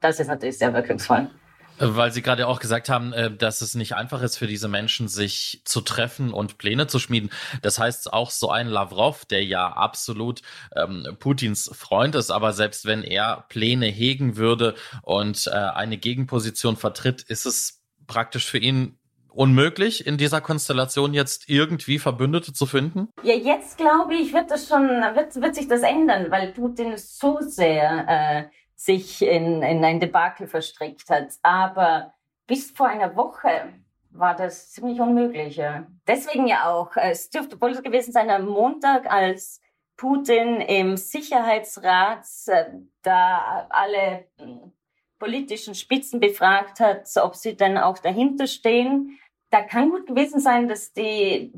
Das 0.00 0.18
ist 0.18 0.26
natürlich 0.26 0.58
sehr 0.58 0.74
wirkungsvoll. 0.74 1.30
Weil 1.78 2.12
Sie 2.12 2.22
gerade 2.22 2.46
auch 2.46 2.60
gesagt 2.60 2.88
haben, 2.88 3.12
äh, 3.12 3.30
dass 3.34 3.60
es 3.60 3.74
nicht 3.74 3.94
einfach 3.94 4.22
ist 4.22 4.36
für 4.36 4.46
diese 4.46 4.68
Menschen, 4.68 5.08
sich 5.08 5.62
zu 5.64 5.80
treffen 5.80 6.32
und 6.32 6.58
Pläne 6.58 6.86
zu 6.86 6.98
schmieden. 6.98 7.30
Das 7.62 7.78
heißt, 7.78 8.12
auch 8.12 8.30
so 8.30 8.50
ein 8.50 8.68
Lavrov, 8.68 9.24
der 9.24 9.44
ja 9.44 9.68
absolut 9.68 10.42
ähm, 10.76 11.16
Putins 11.18 11.70
Freund 11.74 12.14
ist, 12.14 12.30
aber 12.30 12.52
selbst 12.52 12.84
wenn 12.84 13.02
er 13.02 13.44
Pläne 13.48 13.86
hegen 13.86 14.36
würde 14.36 14.74
und 15.02 15.46
äh, 15.46 15.50
eine 15.50 15.98
Gegenposition 15.98 16.76
vertritt, 16.76 17.22
ist 17.22 17.46
es 17.46 17.82
praktisch 18.06 18.46
für 18.46 18.58
ihn 18.58 18.98
unmöglich, 19.38 20.04
in 20.04 20.16
dieser 20.16 20.40
Konstellation 20.40 21.14
jetzt 21.14 21.48
irgendwie 21.48 22.00
Verbündete 22.00 22.52
zu 22.52 22.66
finden? 22.66 23.08
Ja, 23.22 23.34
jetzt 23.34 23.76
glaube 23.76 24.14
ich, 24.14 24.32
wird 24.32 24.50
das 24.50 24.66
schon, 24.66 24.88
wird, 24.88 25.40
wird 25.40 25.54
sich 25.54 25.68
das 25.68 25.82
ändern, 25.82 26.30
weil 26.30 26.52
Putin 26.52 26.96
so 26.96 27.38
sehr 27.40 28.04
äh, 28.08 28.44
sich 28.78 29.22
in, 29.22 29.62
in 29.62 29.84
ein 29.84 29.98
Debakel 29.98 30.46
verstrickt 30.46 31.10
hat. 31.10 31.34
Aber 31.42 32.14
bis 32.46 32.70
vor 32.70 32.86
einer 32.86 33.16
Woche 33.16 33.72
war 34.10 34.36
das 34.36 34.70
ziemlich 34.70 35.00
unmöglich. 35.00 35.56
Ja. 35.56 35.86
Deswegen 36.06 36.46
ja 36.46 36.70
auch, 36.70 36.96
es 36.96 37.28
dürfte 37.28 37.60
wohl 37.60 37.74
gewesen 37.82 38.12
sein 38.12 38.30
am 38.30 38.46
Montag, 38.46 39.10
als 39.10 39.60
Putin 39.96 40.60
im 40.60 40.96
Sicherheitsrat 40.96 42.24
äh, 42.46 42.66
da 43.02 43.66
alle 43.68 44.26
hm, 44.38 44.72
politischen 45.18 45.74
Spitzen 45.74 46.20
befragt 46.20 46.78
hat, 46.78 47.08
ob 47.20 47.34
sie 47.34 47.56
denn 47.56 47.76
auch 47.76 47.98
dahinter 47.98 48.46
stehen. 48.46 49.18
Da 49.50 49.60
kann 49.60 49.90
gut 49.90 50.06
gewesen 50.06 50.38
sein, 50.38 50.68
dass 50.68 50.92
die 50.92 51.52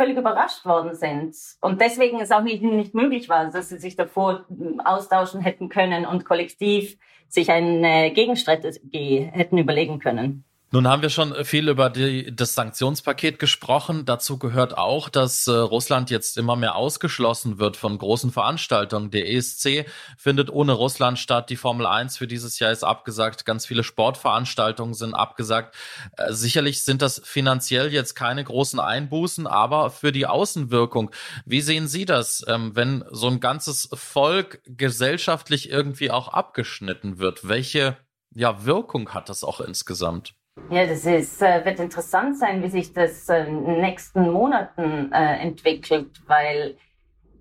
völlig 0.00 0.16
überrascht 0.16 0.64
worden 0.64 0.94
sind. 0.94 1.36
Und 1.60 1.82
deswegen 1.82 2.20
es 2.20 2.30
auch 2.30 2.42
nicht, 2.42 2.62
nicht 2.62 2.94
möglich 2.94 3.28
war, 3.28 3.50
dass 3.50 3.68
sie 3.68 3.76
sich 3.76 3.96
davor 3.96 4.46
austauschen 4.82 5.42
hätten 5.42 5.68
können 5.68 6.06
und 6.06 6.24
kollektiv 6.24 6.96
sich 7.28 7.50
eine 7.50 8.10
Gegenstrategie 8.10 9.28
hätten 9.30 9.58
überlegen 9.58 9.98
können. 9.98 10.44
Nun 10.72 10.86
haben 10.86 11.02
wir 11.02 11.10
schon 11.10 11.44
viel 11.44 11.68
über 11.68 11.90
die, 11.90 12.34
das 12.34 12.54
Sanktionspaket 12.54 13.40
gesprochen. 13.40 14.04
Dazu 14.04 14.38
gehört 14.38 14.78
auch, 14.78 15.08
dass 15.08 15.48
äh, 15.48 15.50
Russland 15.50 16.10
jetzt 16.10 16.38
immer 16.38 16.54
mehr 16.54 16.76
ausgeschlossen 16.76 17.58
wird 17.58 17.76
von 17.76 17.98
großen 17.98 18.30
Veranstaltungen. 18.30 19.10
Der 19.10 19.28
ESC 19.28 19.86
findet 20.16 20.48
ohne 20.48 20.70
Russland 20.70 21.18
statt. 21.18 21.50
Die 21.50 21.56
Formel 21.56 21.86
1 21.86 22.16
für 22.18 22.28
dieses 22.28 22.60
Jahr 22.60 22.70
ist 22.70 22.84
abgesagt. 22.84 23.44
Ganz 23.44 23.66
viele 23.66 23.82
Sportveranstaltungen 23.82 24.94
sind 24.94 25.12
abgesagt. 25.12 25.74
Äh, 26.16 26.32
sicherlich 26.32 26.84
sind 26.84 27.02
das 27.02 27.20
finanziell 27.24 27.92
jetzt 27.92 28.14
keine 28.14 28.44
großen 28.44 28.78
Einbußen, 28.78 29.48
aber 29.48 29.90
für 29.90 30.12
die 30.12 30.26
Außenwirkung. 30.26 31.10
Wie 31.44 31.62
sehen 31.62 31.88
Sie 31.88 32.04
das, 32.04 32.44
ähm, 32.46 32.76
wenn 32.76 33.04
so 33.10 33.26
ein 33.26 33.40
ganzes 33.40 33.88
Volk 33.92 34.62
gesellschaftlich 34.66 35.68
irgendwie 35.68 36.12
auch 36.12 36.28
abgeschnitten 36.28 37.18
wird? 37.18 37.48
Welche 37.48 37.96
ja, 38.32 38.64
Wirkung 38.64 39.08
hat 39.14 39.28
das 39.28 39.42
auch 39.42 39.60
insgesamt? 39.60 40.34
Ja, 40.68 40.86
das 40.86 41.04
ist, 41.04 41.42
äh, 41.42 41.64
wird 41.64 41.80
interessant 41.80 42.38
sein, 42.38 42.62
wie 42.62 42.68
sich 42.68 42.92
das 42.92 43.28
äh, 43.28 43.44
in 43.44 43.64
den 43.64 43.80
nächsten 43.80 44.30
Monaten 44.30 45.10
äh, 45.12 45.40
entwickelt, 45.40 46.22
weil 46.28 46.76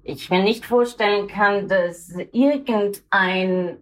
ich 0.03 0.31
mir 0.31 0.41
nicht 0.41 0.65
vorstellen 0.65 1.27
kann, 1.27 1.67
dass 1.67 2.11
irgendeine 2.31 3.77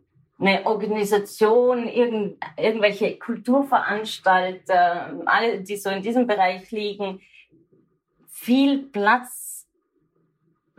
Organisation, 0.65 1.87
irgend, 1.87 2.43
irgendwelche 2.57 3.17
Kulturveranstalter, 3.17 5.21
alle, 5.25 5.61
die 5.61 5.77
so 5.77 5.91
in 5.91 6.01
diesem 6.01 6.27
Bereich 6.27 6.69
liegen, 6.71 7.21
viel 8.27 8.79
Platz 8.79 9.65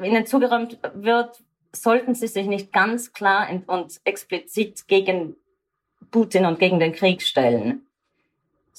ihnen 0.03 0.27
zugeräumt 0.27 0.79
wird, 0.93 1.43
sollten 1.73 2.15
sie 2.15 2.29
sich 2.29 2.47
nicht 2.47 2.71
ganz 2.73 3.15
klar 3.15 3.49
und 3.67 3.99
explizit 4.05 4.87
gegen 4.87 5.37
Putin 6.11 6.45
und 6.45 6.59
gegen 6.59 6.79
den 6.79 6.93
Krieg 6.93 7.23
stellen 7.23 7.88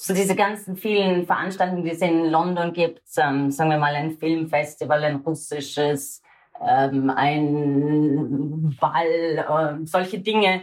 so 0.01 0.13
diese 0.13 0.33
ganzen 0.33 0.77
vielen 0.77 1.25
Veranstaltungen, 1.25 1.83
die 1.83 1.91
es 1.91 2.01
in 2.01 2.23
London 2.29 2.71
gibt, 2.71 3.01
ähm, 3.17 3.51
sagen 3.51 3.69
wir 3.69 3.77
mal 3.77 3.93
ein 3.93 4.17
Filmfestival, 4.17 5.03
ein 5.03 5.17
russisches, 5.17 6.23
ähm, 6.65 7.09
ein 7.09 8.77
Ball, 8.79 9.81
äh, 9.81 9.85
solche 9.85 10.19
Dinge, 10.19 10.61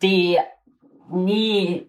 die 0.00 0.38
nie 1.10 1.86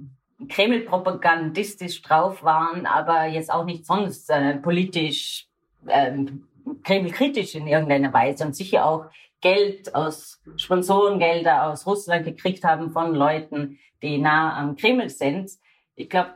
Kreml-propagandistisch 0.49 2.01
drauf 2.01 2.43
waren, 2.43 2.85
aber 2.85 3.25
jetzt 3.25 3.53
auch 3.53 3.63
nicht 3.63 3.85
sonst 3.85 4.29
äh, 4.29 4.57
politisch 4.57 5.47
ähm, 5.87 6.45
Kreml-kritisch 6.83 7.55
in 7.55 7.67
irgendeiner 7.67 8.11
Weise 8.11 8.45
und 8.45 8.53
sicher 8.53 8.85
auch 8.85 9.05
Geld 9.39 9.95
aus 9.95 10.41
Sponsorengelder 10.57 11.69
aus 11.69 11.87
Russland 11.87 12.25
gekriegt 12.25 12.65
haben 12.65 12.91
von 12.91 13.15
Leuten, 13.15 13.79
die 14.01 14.17
nah 14.17 14.57
am 14.57 14.75
Kreml 14.75 15.09
sind. 15.09 15.51
Ich 15.95 16.09
glaube, 16.09 16.31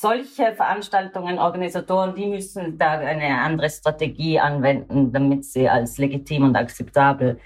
solche 0.00 0.54
Veranstaltungen, 0.54 1.38
Organisatoren, 1.38 2.14
die 2.14 2.26
müssen 2.26 2.78
da 2.78 2.92
eine 2.92 3.40
andere 3.40 3.68
Strategie 3.68 4.38
anwenden, 4.38 5.12
damit 5.12 5.44
sie 5.44 5.68
als 5.68 5.98
legitim 5.98 6.44
und 6.44 6.56
akzeptabel 6.56 7.40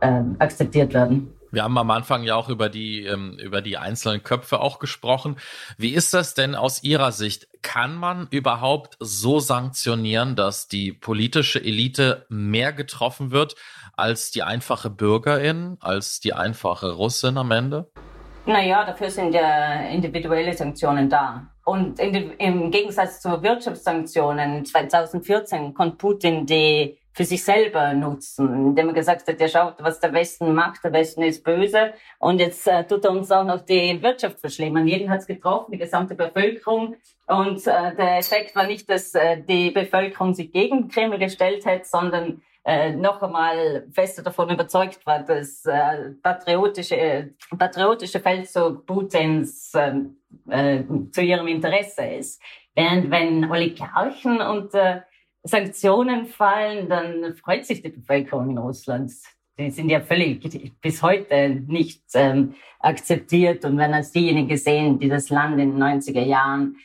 äh, 0.00 0.22
akzeptiert 0.38 0.94
werden. 0.94 1.34
Wir 1.50 1.64
haben 1.64 1.76
am 1.78 1.90
Anfang 1.90 2.22
ja 2.22 2.36
auch 2.36 2.48
über 2.48 2.68
die, 2.68 3.04
ähm, 3.04 3.36
über 3.42 3.60
die 3.60 3.76
einzelnen 3.76 4.22
Köpfe 4.22 4.60
auch 4.60 4.78
gesprochen. 4.78 5.34
Wie 5.78 5.92
ist 5.92 6.14
das 6.14 6.34
denn 6.34 6.54
aus 6.54 6.84
Ihrer 6.84 7.10
Sicht? 7.10 7.48
Kann 7.60 7.96
man 7.96 8.28
überhaupt 8.30 8.96
so 9.00 9.40
sanktionieren, 9.40 10.36
dass 10.36 10.68
die 10.68 10.92
politische 10.92 11.58
Elite 11.58 12.24
mehr 12.28 12.72
getroffen 12.72 13.32
wird 13.32 13.56
als 13.94 14.30
die 14.30 14.44
einfache 14.44 14.90
Bürgerin, 14.90 15.76
als 15.80 16.20
die 16.20 16.34
einfache 16.34 16.92
Russin 16.92 17.36
am 17.36 17.50
Ende? 17.50 17.90
Naja, 18.46 18.84
dafür 18.84 19.10
sind 19.10 19.34
ja 19.34 19.88
individuelle 19.88 20.54
Sanktionen 20.54 21.10
da. 21.10 21.49
Und 21.64 21.98
die, 21.98 22.32
im 22.38 22.70
Gegensatz 22.70 23.20
zu 23.20 23.42
Wirtschaftssanktionen 23.42 24.64
2014 24.64 25.74
konnte 25.74 25.96
Putin 25.96 26.46
die 26.46 26.98
für 27.12 27.24
sich 27.24 27.42
selber 27.42 27.92
nutzen, 27.92 28.68
indem 28.68 28.88
er 28.88 28.94
gesagt 28.94 29.26
hat, 29.26 29.40
er 29.40 29.48
schaut, 29.48 29.74
was 29.78 30.00
der 30.00 30.12
Westen 30.12 30.54
macht, 30.54 30.84
der 30.84 30.92
Westen 30.92 31.22
ist 31.22 31.42
böse 31.42 31.92
und 32.18 32.38
jetzt 32.38 32.66
äh, 32.68 32.84
tut 32.86 33.04
er 33.04 33.10
uns 33.10 33.30
auch 33.32 33.44
noch 33.44 33.60
die 33.62 34.00
Wirtschaft 34.00 34.38
verschlimmern. 34.38 34.86
Jeden 34.86 35.10
hat 35.10 35.20
es 35.20 35.26
getroffen, 35.26 35.72
die 35.72 35.78
gesamte 35.78 36.14
Bevölkerung 36.14 36.94
und 37.26 37.66
äh, 37.66 37.96
der 37.96 38.18
Effekt 38.18 38.54
war 38.54 38.66
nicht, 38.66 38.88
dass 38.88 39.14
äh, 39.14 39.42
die 39.42 39.70
Bevölkerung 39.70 40.34
sich 40.34 40.52
gegen 40.52 40.88
Kreml 40.88 41.18
gestellt 41.18 41.66
hat, 41.66 41.84
sondern 41.84 42.42
äh, 42.64 42.92
noch 42.92 43.20
einmal 43.22 43.86
fester 43.90 44.22
davon 44.22 44.50
überzeugt 44.50 45.04
war, 45.04 45.22
dass 45.22 45.64
äh, 45.64 46.10
patriotische, 46.22 46.96
äh, 46.96 47.28
patriotische 47.58 48.20
Feldzug 48.20 48.86
Putins 48.86 49.72
ähm, 49.74 50.19
äh, 50.48 50.82
zu 51.10 51.22
ihrem 51.22 51.46
Interesse 51.46 52.04
ist. 52.04 52.42
Während 52.74 53.10
wenn 53.10 53.50
Oligarchen 53.50 54.40
unter 54.40 55.04
Sanktionen 55.42 56.26
fallen, 56.26 56.88
dann 56.88 57.34
freut 57.34 57.64
sich 57.66 57.82
die 57.82 57.88
Bevölkerung 57.88 58.50
in 58.50 58.58
Russland. 58.58 59.12
die 59.58 59.70
sind 59.70 59.90
ja 59.90 60.00
völlig 60.00 60.40
bis 60.80 61.02
heute 61.02 61.62
nicht 61.66 62.02
ähm, 62.14 62.54
akzeptiert 62.78 63.64
und 63.64 63.78
werden 63.78 63.94
als 63.94 64.12
diejenigen 64.12 64.48
gesehen, 64.48 64.98
die 64.98 65.08
das 65.08 65.30
Land 65.30 65.58
in 65.58 65.72
den 65.72 65.82
90er 65.82 66.24
Jahren 66.24 66.76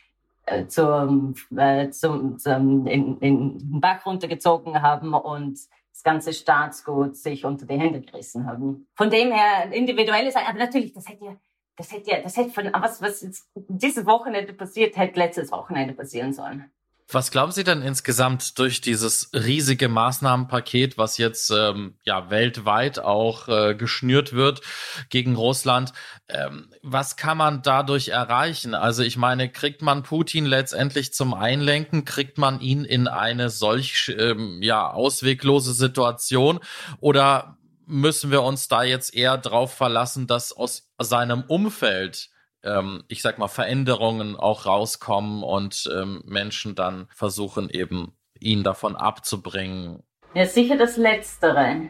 äh, 0.46 0.68
zum, 0.68 1.36
äh, 1.56 1.90
zum, 1.90 2.38
zum 2.38 2.86
in, 2.88 3.18
in 3.20 3.58
den 3.58 3.82
Bach 3.82 4.06
runtergezogen 4.06 4.82
haben 4.82 5.14
und 5.14 5.60
das 5.92 6.04
ganze 6.04 6.34
Staatsgut 6.34 7.16
sich 7.16 7.46
unter 7.46 7.66
die 7.66 7.80
Hände 7.80 8.02
gerissen 8.02 8.46
haben. 8.46 8.88
Von 8.96 9.10
dem 9.10 9.32
her 9.32 9.72
individuelles, 9.72 10.36
aber 10.36 10.60
natürlich, 10.60 10.94
das 10.94 11.08
hätte 11.08 11.26
ja, 11.26 11.36
das 11.78 11.92
hätte 11.92 12.12
ja, 12.12 12.22
das 12.22 12.38
hätte 12.38 12.52
von 12.52 12.72
was 12.74 13.02
was 13.02 13.22
jetzt 13.22 13.50
dieses 13.56 14.06
Wochenende 14.06 14.54
passiert, 14.54 14.98
hätte 14.98 15.20
letztes 15.20 15.52
Wochenende 15.52 15.94
passieren 15.94 16.34
sollen. 16.34 16.72
Was 17.08 17.30
glauben 17.30 17.52
Sie 17.52 17.64
denn 17.64 17.84
insgesamt 17.84 18.58
durch 18.58 18.82
dieses 18.82 19.30
riesige 19.32 19.90
Maßnahmenpaket, 19.90 20.98
was 20.98 21.20
jetzt 21.20 21.52
ähm, 21.52 22.00
ja 22.04 22.32
weltweit 22.32 22.98
auch 22.98 23.48
äh, 23.48 23.76
geschnürt 23.76 24.34
wird 24.34 24.62
gegen 25.10 25.36
Russland? 25.36 25.94
Ähm, 26.28 26.74
was 26.82 27.16
kann 27.16 27.38
man 27.38 27.62
dadurch 27.62 28.08
erreichen? 28.08 28.74
Also 28.74 29.04
ich 29.04 29.18
meine, 29.18 29.52
kriegt 29.52 29.84
man 29.84 30.02
Putin 30.02 30.48
letztendlich 30.48 31.14
zum 31.14 31.36
Einlenken? 31.36 32.06
Kriegt 32.06 32.40
man 32.40 32.60
ihn 32.60 32.84
in 32.86 33.08
eine 33.08 33.52
solch 33.52 34.12
ähm, 34.18 34.64
ja 34.64 34.90
ausweglose 34.90 35.74
Situation? 35.74 36.60
Oder 37.02 37.60
müssen 37.86 38.32
wir 38.32 38.44
uns 38.44 38.68
da 38.68 38.84
jetzt 38.84 39.16
eher 39.16 39.38
drauf 39.38 39.74
verlassen, 39.74 40.28
dass 40.28 40.52
aus 40.52 40.90
seinem 41.00 41.44
Umfeld 41.48 42.30
ähm, 42.66 43.04
ich 43.08 43.22
sag 43.22 43.38
mal, 43.38 43.48
Veränderungen 43.48 44.36
auch 44.36 44.66
rauskommen 44.66 45.44
und 45.44 45.90
ähm, 45.96 46.22
Menschen 46.26 46.76
dann 46.76 47.08
versuchen 47.14 47.70
eben, 47.70 48.18
ihn 48.40 48.64
davon 48.64 48.96
abzubringen. 48.96 50.04
Ja, 50.34 50.46
sicher 50.46 50.78
das 50.78 50.98
Letztere. 50.98 51.90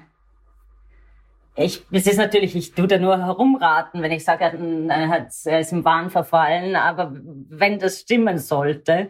Ich, 1.56 1.86
es 1.90 2.06
ist 2.06 2.18
natürlich, 2.18 2.56
ich 2.56 2.74
tue 2.74 2.88
da 2.88 2.98
nur 3.00 3.18
herumraten, 3.18 4.02
wenn 4.02 4.12
ich 4.12 4.26
sage, 4.26 4.44
er, 4.44 5.10
hat, 5.10 5.30
er 5.46 5.60
ist 5.62 5.72
im 5.72 5.86
Wahn 5.86 6.10
verfallen, 6.10 6.76
aber 6.76 7.14
wenn 7.14 7.80
das 7.80 8.02
stimmen 8.02 8.38
sollte, 8.38 9.10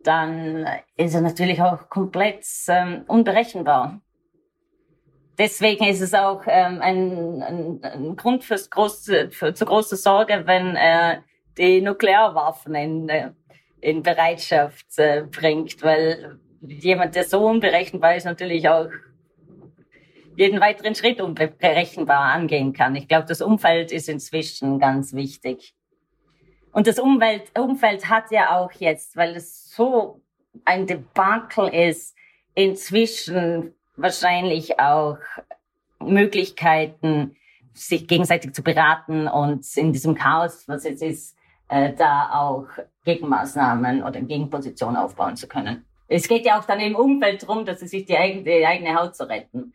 dann 0.00 0.66
ist 0.96 1.14
er 1.14 1.22
natürlich 1.22 1.62
auch 1.62 1.88
komplett 1.88 2.44
ähm, 2.68 3.04
unberechenbar 3.08 4.02
deswegen 5.38 5.84
ist 5.84 6.00
es 6.00 6.14
auch 6.14 6.42
ähm, 6.46 6.80
ein, 6.80 7.42
ein, 7.42 7.80
ein 7.82 8.16
Grund 8.16 8.44
fürs 8.44 8.70
große, 8.70 9.30
für, 9.30 9.54
zu 9.54 9.64
großer 9.64 9.96
Sorge, 9.96 10.42
wenn 10.46 10.76
er 10.76 11.22
die 11.58 11.80
Nuklearwaffen 11.80 12.74
in, 12.74 13.08
äh, 13.08 13.30
in 13.80 14.02
Bereitschaft 14.02 14.98
äh, 14.98 15.24
bringt, 15.30 15.82
weil 15.82 16.38
jemand, 16.60 17.14
der 17.14 17.24
so 17.24 17.46
unberechenbar 17.46 18.16
ist, 18.16 18.24
natürlich 18.24 18.68
auch 18.68 18.88
jeden 20.36 20.60
weiteren 20.60 20.94
Schritt 20.94 21.20
unberechenbar 21.20 22.32
angehen 22.32 22.72
kann. 22.72 22.94
Ich 22.94 23.08
glaube, 23.08 23.26
das 23.26 23.40
Umfeld 23.40 23.90
ist 23.90 24.08
inzwischen 24.08 24.78
ganz 24.78 25.14
wichtig. 25.14 25.74
Und 26.72 26.86
das 26.86 26.98
Umwelt, 26.98 27.58
Umfeld 27.58 28.10
hat 28.10 28.30
ja 28.30 28.58
auch 28.58 28.70
jetzt, 28.72 29.16
weil 29.16 29.34
es 29.34 29.70
so 29.70 30.20
ein 30.66 30.86
Debakel 30.86 31.68
ist, 31.68 32.14
inzwischen 32.54 33.74
wahrscheinlich 33.96 34.78
auch 34.78 35.18
Möglichkeiten, 36.00 37.36
sich 37.74 38.06
gegenseitig 38.06 38.54
zu 38.54 38.62
beraten 38.62 39.28
und 39.28 39.66
in 39.76 39.92
diesem 39.92 40.14
Chaos, 40.14 40.64
was 40.66 40.84
jetzt 40.84 41.02
ist, 41.02 41.36
äh, 41.68 41.92
da 41.92 42.30
auch 42.32 42.66
Gegenmaßnahmen 43.04 44.02
oder 44.02 44.20
Gegenpositionen 44.20 44.96
aufbauen 44.96 45.36
zu 45.36 45.46
können. 45.46 45.84
Es 46.08 46.28
geht 46.28 46.46
ja 46.46 46.58
auch 46.58 46.64
dann 46.64 46.80
im 46.80 46.94
Umfeld 46.94 47.42
darum, 47.42 47.64
dass 47.64 47.80
sie 47.80 47.88
sich 47.88 48.06
die 48.06 48.16
eigene, 48.16 48.44
die 48.44 48.66
eigene 48.66 48.94
Haut 48.94 49.16
zu 49.16 49.28
retten. 49.28 49.74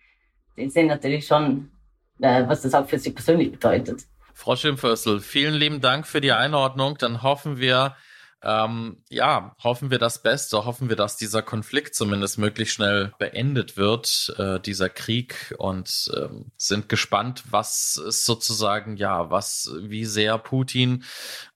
Die 0.58 0.70
sehen 0.70 0.88
natürlich 0.88 1.28
schon, 1.28 1.72
äh, 2.20 2.48
was 2.48 2.62
das 2.62 2.74
auch 2.74 2.88
für 2.88 2.98
sie 2.98 3.12
persönlich 3.12 3.52
bedeutet. 3.52 4.06
Frau 4.34 4.56
Schimpfössl, 4.56 5.20
vielen 5.20 5.54
lieben 5.54 5.82
Dank 5.82 6.08
für 6.08 6.22
die 6.22 6.32
Einordnung. 6.32 6.98
Dann 6.98 7.22
hoffen 7.22 7.60
wir, 7.60 7.96
ähm, 8.44 9.04
ja, 9.10 9.56
hoffen 9.64 9.92
wir 9.92 10.00
das 10.00 10.24
Beste, 10.24 10.66
hoffen 10.66 10.90
wir, 10.90 10.96
dass 10.96 11.18
dieser 11.18 11.42
Konflikt 11.42 11.94
zumindest 11.94 12.40
möglichst 12.40 12.76
schnell 12.76 13.14
beendet 13.20 13.78
wird, 13.78 14.34
äh, 14.38 14.60
dieser 14.60 14.90
Krieg 14.90 15.54
und 15.60 16.12
ähm, 16.18 16.52
sind 16.58 16.90
gespannt, 16.90 17.44
was 17.52 18.02
ist 18.04 18.26
sozusagen, 18.26 18.98
ja, 18.98 19.30
was, 19.30 19.72
wie 19.82 20.06
sehr 20.06 20.38
Putin 20.40 21.04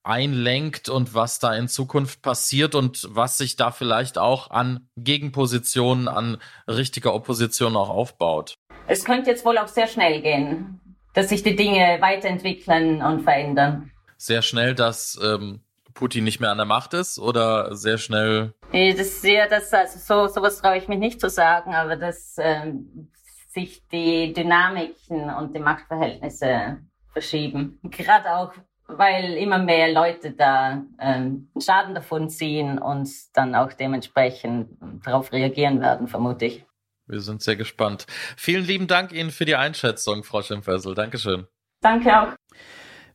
einlenkt 0.04 0.88
und 0.88 1.16
was 1.16 1.40
da 1.40 1.56
in 1.56 1.68
Zukunft 1.68 2.22
passiert 2.22 2.76
und 2.76 3.08
was 3.10 3.40
sich 3.40 3.56
da 3.56 3.72
vielleicht 3.72 4.20
auch 4.20 4.52
an 4.52 4.88
Gegenpositionen, 4.96 6.08
an 6.08 6.38
richtiger 6.68 7.16
Opposition 7.16 7.76
auch 7.76 7.90
aufbaut. 7.90 8.56
Es 8.88 9.04
könnte 9.04 9.32
jetzt 9.32 9.44
wohl 9.46 9.58
auch 9.58 9.68
sehr 9.68 9.88
schnell 9.88 10.22
gehen, 10.22 10.80
dass 11.14 11.30
sich 11.30 11.42
die 11.42 11.56
Dinge 11.56 11.98
weiterentwickeln 12.02 13.02
und 13.02 13.24
verändern. 13.24 13.90
Sehr 14.18 14.44
schnell, 14.44 14.76
dass 14.76 15.20
ähm, 15.22 15.65
Putin 15.96 16.26
nicht 16.26 16.40
mehr 16.40 16.52
an 16.52 16.58
der 16.58 16.68
Macht 16.68 16.94
ist 16.94 17.18
oder 17.18 17.76
sehr 17.76 17.98
schnell? 17.98 18.54
Das 18.72 19.24
ja, 19.24 19.48
das 19.48 19.74
also 19.74 20.28
so 20.28 20.32
sowas 20.32 20.62
traue 20.62 20.78
ich 20.78 20.88
mich 20.88 21.00
nicht 21.00 21.20
zu 21.20 21.30
sagen, 21.30 21.74
aber 21.74 21.96
dass 21.96 22.36
ähm, 22.38 23.10
sich 23.48 23.88
die 23.88 24.34
Dynamiken 24.34 25.30
und 25.32 25.56
die 25.56 25.60
Machtverhältnisse 25.60 26.78
verschieben. 27.12 27.80
Gerade 27.84 28.36
auch, 28.36 28.54
weil 28.88 29.34
immer 29.36 29.58
mehr 29.58 29.92
Leute 29.92 30.32
da 30.32 30.84
ähm, 31.00 31.50
Schaden 31.58 31.96
davon 31.96 32.30
ziehen 32.30 32.78
und 32.78 33.10
dann 33.34 33.56
auch 33.56 33.74
dementsprechend 33.74 34.78
darauf 35.04 35.32
reagieren 35.32 35.82
werden, 35.82 36.08
vermute 36.08 36.46
ich. 36.46 36.66
Wir 37.08 37.22
sind 37.22 37.42
sehr 37.42 37.56
gespannt. 37.56 38.06
Vielen 38.36 38.66
lieben 38.66 38.88
Dank 38.88 39.14
Ihnen 39.14 39.32
für 39.32 39.46
die 39.46 39.56
Einschätzung, 39.56 40.24
Frau 40.24 40.42
Schimpfössel. 40.42 40.94
Dankeschön. 40.94 41.48
Danke 41.82 42.20
auch. 42.20 42.34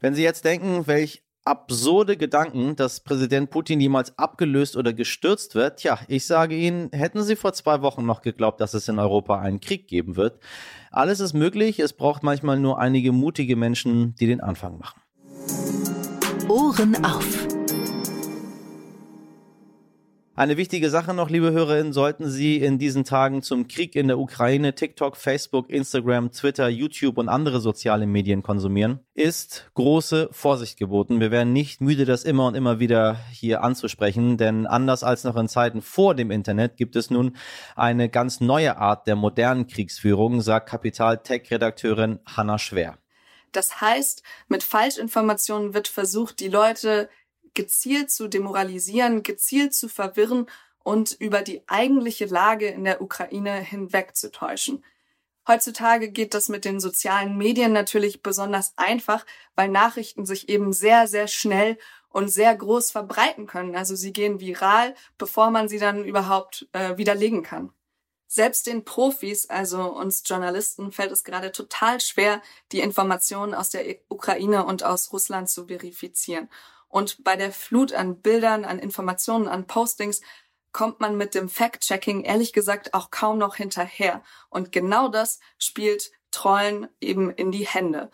Wenn 0.01 0.15
Sie 0.15 0.23
jetzt 0.23 0.45
denken, 0.45 0.87
welch 0.87 1.23
absurde 1.45 2.17
Gedanken, 2.17 2.77
dass 2.77 3.01
Präsident 3.01 3.51
Putin 3.51 3.81
jemals 3.81 4.17
abgelöst 4.19 4.77
oder 4.77 4.93
gestürzt 4.93 5.55
wird. 5.55 5.79
Tja, 5.79 5.99
ich 6.09 6.27
sage 6.27 6.57
Ihnen, 6.57 6.91
hätten 6.93 7.23
Sie 7.23 7.37
vor 7.37 7.53
zwei 7.53 7.83
Wochen 7.83 8.05
noch 8.05 8.23
geglaubt, 8.23 8.61
dass 8.61 8.75
es 8.75 8.89
in 8.89 8.99
Europa 8.99 9.41
einen 9.41 9.61
Krieg 9.61 9.89
geben 9.89 10.17
wird. 10.17 10.39
Alles 10.91 11.21
ist 11.21 11.35
möglich, 11.35 11.79
es 11.79 11.93
braucht 11.93 12.23
manchmal 12.23 12.59
nur 12.59 12.79
einige 12.79 13.13
mutige 13.13 13.57
Menschen, 13.57 14.15
die 14.17 14.27
den 14.27 14.41
Anfang 14.41 14.79
machen. 14.79 15.01
Ohren 16.49 17.05
auf. 17.05 17.60
Eine 20.41 20.57
wichtige 20.57 20.89
Sache 20.89 21.13
noch, 21.13 21.29
liebe 21.29 21.53
Hörerinnen, 21.53 21.93
sollten 21.93 22.31
Sie 22.31 22.57
in 22.57 22.79
diesen 22.79 23.05
Tagen 23.05 23.43
zum 23.43 23.69
Krieg 23.69 23.95
in 23.95 24.09
der 24.09 24.19
Ukraine 24.19 24.75
TikTok, 24.75 25.19
Facebook, 25.19 25.69
Instagram, 25.69 26.33
Twitter, 26.33 26.67
YouTube 26.71 27.19
und 27.19 27.29
andere 27.29 27.61
soziale 27.61 28.07
Medien 28.07 28.43
konsumieren, 28.43 29.01
ist 29.13 29.71
große 29.75 30.31
Vorsicht 30.33 30.79
geboten. 30.79 31.21
Wir 31.21 31.31
werden 31.31 31.53
nicht 31.53 31.83
müde, 31.83 32.07
das 32.07 32.25
immer 32.25 32.47
und 32.47 32.55
immer 32.55 32.81
wieder 32.81 33.19
hier 33.31 33.63
anzusprechen, 33.63 34.39
denn 34.39 34.67
anders 34.67 35.05
als 35.05 35.25
noch 35.25 35.37
in 35.37 35.47
Zeiten 35.47 35.83
vor 35.83 36.15
dem 36.15 36.31
Internet 36.31 36.79
gibt 36.79 36.97
es 36.97 37.11
nun 37.11 37.37
eine 37.77 38.09
ganz 38.09 38.41
neue 38.41 38.79
Art 38.79 39.07
der 39.07 39.17
modernen 39.17 39.67
Kriegsführung, 39.67 40.41
sagt 40.41 40.71
Kapital-Tech-Redakteurin 40.71 42.19
Hanna 42.25 42.59
Schwer. 42.59 42.97
Das 43.53 43.81
heißt, 43.81 44.23
mit 44.49 44.63
Falschinformationen 44.63 45.75
wird 45.75 45.89
versucht, 45.89 46.41
die 46.41 46.49
Leute 46.49 47.09
gezielt 47.61 48.11
zu 48.11 48.27
demoralisieren, 48.27 49.23
gezielt 49.23 49.75
zu 49.75 49.89
verwirren 49.89 50.47
und 50.83 51.13
über 51.13 51.43
die 51.43 51.63
eigentliche 51.69 52.25
Lage 52.25 52.69
in 52.69 52.85
der 52.85 53.03
Ukraine 53.03 53.55
hinwegzutäuschen. 53.57 54.83
Heutzutage 55.47 56.11
geht 56.11 56.33
das 56.33 56.49
mit 56.49 56.65
den 56.65 56.81
sozialen 56.81 57.37
Medien 57.37 57.73
natürlich 57.75 58.23
besonders 58.23 58.73
einfach, 58.77 59.27
weil 59.57 59.69
Nachrichten 59.69 60.25
sich 60.25 60.49
eben 60.49 60.73
sehr, 60.73 61.07
sehr 61.07 61.29
schnell 61.29 61.77
und 62.09 62.29
sehr 62.29 62.57
groß 62.57 62.93
verbreiten 62.93 63.47
können. 63.47 63.77
Also 63.77 63.95
sie 63.95 64.15
gehen 64.15 64.41
viral, 64.41 64.95
bevor 65.19 65.51
man 65.51 65.69
sie 65.69 65.79
dann 65.79 66.07
überhaupt 66.07 66.67
äh, 66.73 66.97
widerlegen 66.97 67.43
kann. 67.43 67.75
Selbst 68.27 68.67
den 68.69 68.85
Profis, 68.87 69.51
also 69.51 69.83
uns 69.83 70.23
Journalisten, 70.25 70.93
fällt 70.93 71.13
es 71.13 71.25
gerade 71.25 71.53
total 71.53 72.01
schwer, 72.01 72.41
die 72.73 72.81
Informationen 72.81 73.53
aus 73.53 73.69
der 73.69 73.97
Ukraine 74.09 74.65
und 74.65 74.83
aus 74.83 75.13
Russland 75.13 75.51
zu 75.51 75.67
verifizieren. 75.67 76.49
Und 76.91 77.25
bei 77.25 77.37
der 77.37 77.53
Flut 77.53 77.93
an 77.93 78.21
Bildern, 78.21 78.65
an 78.67 78.79
Informationen, 78.79 79.49
an 79.49 79.67
Postings 79.67 80.21
kommt 80.73 81.01
man 81.01 81.17
mit 81.17 81.35
dem 81.35 81.49
Fact-Checking 81.49 82.25
ehrlich 82.25 82.53
gesagt 82.53 82.95
auch 82.95 83.11
kaum 83.11 83.39
noch 83.39 83.57
hinterher. 83.57 84.23
Und 84.51 84.73
genau 84.73 85.09
das 85.09 85.41
spielt 85.59 86.11
Trollen 86.31 86.89
eben 87.01 87.31
in 87.31 87.53
die 87.53 87.67
Hände. 87.67 88.11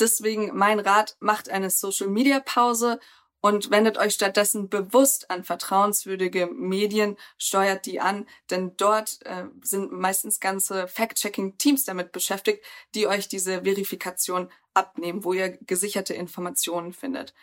Deswegen 0.00 0.56
mein 0.56 0.80
Rat, 0.80 1.16
macht 1.20 1.50
eine 1.50 1.70
Social-Media-Pause 1.70 3.00
und 3.40 3.70
wendet 3.70 3.98
euch 3.98 4.14
stattdessen 4.14 4.68
bewusst 4.68 5.30
an 5.30 5.44
vertrauenswürdige 5.44 6.46
Medien, 6.46 7.16
steuert 7.36 7.86
die 7.86 8.00
an, 8.00 8.26
denn 8.50 8.76
dort 8.76 9.20
äh, 9.26 9.44
sind 9.62 9.92
meistens 9.92 10.40
ganze 10.40 10.88
Fact-Checking-Teams 10.88 11.84
damit 11.84 12.12
beschäftigt, 12.12 12.64
die 12.94 13.06
euch 13.06 13.28
diese 13.28 13.62
Verifikation 13.62 14.50
abnehmen, 14.74 15.24
wo 15.24 15.32
ihr 15.32 15.50
gesicherte 15.50 16.14
Informationen 16.14 16.92
findet. 16.92 17.34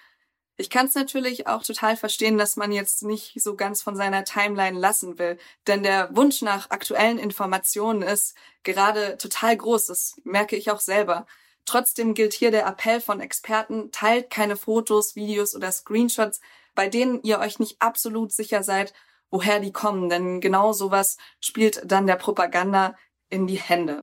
Ich 0.58 0.70
kann 0.70 0.86
es 0.86 0.96
natürlich 0.96 1.48
auch 1.48 1.64
total 1.64 1.98
verstehen, 1.98 2.38
dass 2.38 2.56
man 2.56 2.72
jetzt 2.72 3.04
nicht 3.04 3.34
so 3.42 3.56
ganz 3.56 3.82
von 3.82 3.96
seiner 3.98 4.24
Timeline 4.24 4.80
lassen 4.80 5.20
will, 5.20 5.38
denn 5.68 5.84
der 5.84 6.16
Wunsch 6.16 6.42
nach 6.42 6.70
aktuellen 6.70 7.18
Informationen 7.20 8.02
ist 8.02 8.36
gerade 8.64 9.18
total 9.18 9.58
groß, 9.58 9.88
das 9.88 10.22
merke 10.24 10.56
ich 10.56 10.72
auch 10.72 10.80
selber. 10.80 11.28
Trotzdem 11.66 12.14
gilt 12.14 12.34
hier 12.34 12.52
der 12.52 12.68
Appell 12.68 13.02
von 13.02 13.20
Experten, 13.20 13.92
teilt 13.92 14.30
keine 14.30 14.56
Fotos, 14.56 15.16
Videos 15.16 15.56
oder 15.56 15.72
Screenshots, 15.72 16.40
bei 16.74 16.88
denen 16.88 17.22
ihr 17.24 17.40
euch 17.40 17.60
nicht 17.60 17.82
absolut 17.82 18.32
sicher 18.32 18.64
seid, 18.64 18.94
woher 19.32 19.60
die 19.60 19.74
kommen, 19.74 20.10
denn 20.10 20.40
genau 20.40 20.72
sowas 20.72 21.18
spielt 21.42 21.82
dann 21.84 22.08
der 22.08 22.16
Propaganda 22.16 22.96
in 23.30 23.48
die 23.48 23.60
Hände. 23.60 24.02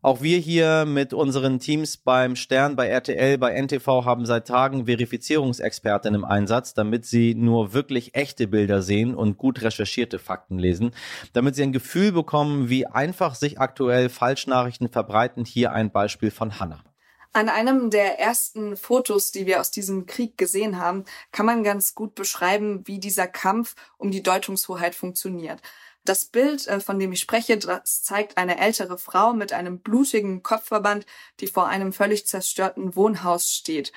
Auch 0.00 0.22
wir 0.22 0.38
hier 0.38 0.84
mit 0.86 1.12
unseren 1.12 1.58
Teams 1.58 1.96
beim 1.96 2.36
Stern, 2.36 2.76
bei 2.76 2.86
RTL, 2.86 3.36
bei 3.36 3.60
NTV 3.60 4.04
haben 4.04 4.26
seit 4.26 4.46
Tagen 4.46 4.86
Verifizierungsexperten 4.86 6.14
im 6.14 6.24
Einsatz, 6.24 6.72
damit 6.72 7.04
sie 7.04 7.34
nur 7.34 7.72
wirklich 7.72 8.14
echte 8.14 8.46
Bilder 8.46 8.80
sehen 8.80 9.16
und 9.16 9.38
gut 9.38 9.60
recherchierte 9.60 10.20
Fakten 10.20 10.56
lesen, 10.56 10.92
damit 11.32 11.56
sie 11.56 11.64
ein 11.64 11.72
Gefühl 11.72 12.12
bekommen, 12.12 12.68
wie 12.68 12.86
einfach 12.86 13.34
sich 13.34 13.58
aktuell 13.58 14.08
Falschnachrichten 14.08 14.88
verbreiten. 14.88 15.44
Hier 15.44 15.72
ein 15.72 15.90
Beispiel 15.90 16.30
von 16.30 16.60
Hannah. 16.60 16.84
An 17.32 17.48
einem 17.48 17.90
der 17.90 18.20
ersten 18.20 18.76
Fotos, 18.76 19.32
die 19.32 19.46
wir 19.46 19.60
aus 19.60 19.72
diesem 19.72 20.06
Krieg 20.06 20.38
gesehen 20.38 20.78
haben, 20.78 21.04
kann 21.32 21.44
man 21.44 21.64
ganz 21.64 21.96
gut 21.96 22.14
beschreiben, 22.14 22.86
wie 22.86 23.00
dieser 23.00 23.26
Kampf 23.26 23.74
um 23.96 24.12
die 24.12 24.22
Deutungshoheit 24.22 24.94
funktioniert. 24.94 25.60
Das 26.04 26.24
Bild, 26.24 26.66
äh, 26.68 26.80
von 26.80 26.98
dem 26.98 27.12
ich 27.12 27.20
spreche, 27.20 27.58
das 27.58 28.02
zeigt 28.02 28.38
eine 28.38 28.58
ältere 28.58 28.98
Frau 28.98 29.32
mit 29.32 29.52
einem 29.52 29.80
blutigen 29.80 30.42
Kopfverband, 30.42 31.06
die 31.40 31.46
vor 31.46 31.68
einem 31.68 31.92
völlig 31.92 32.26
zerstörten 32.26 32.96
Wohnhaus 32.96 33.52
steht. 33.52 33.92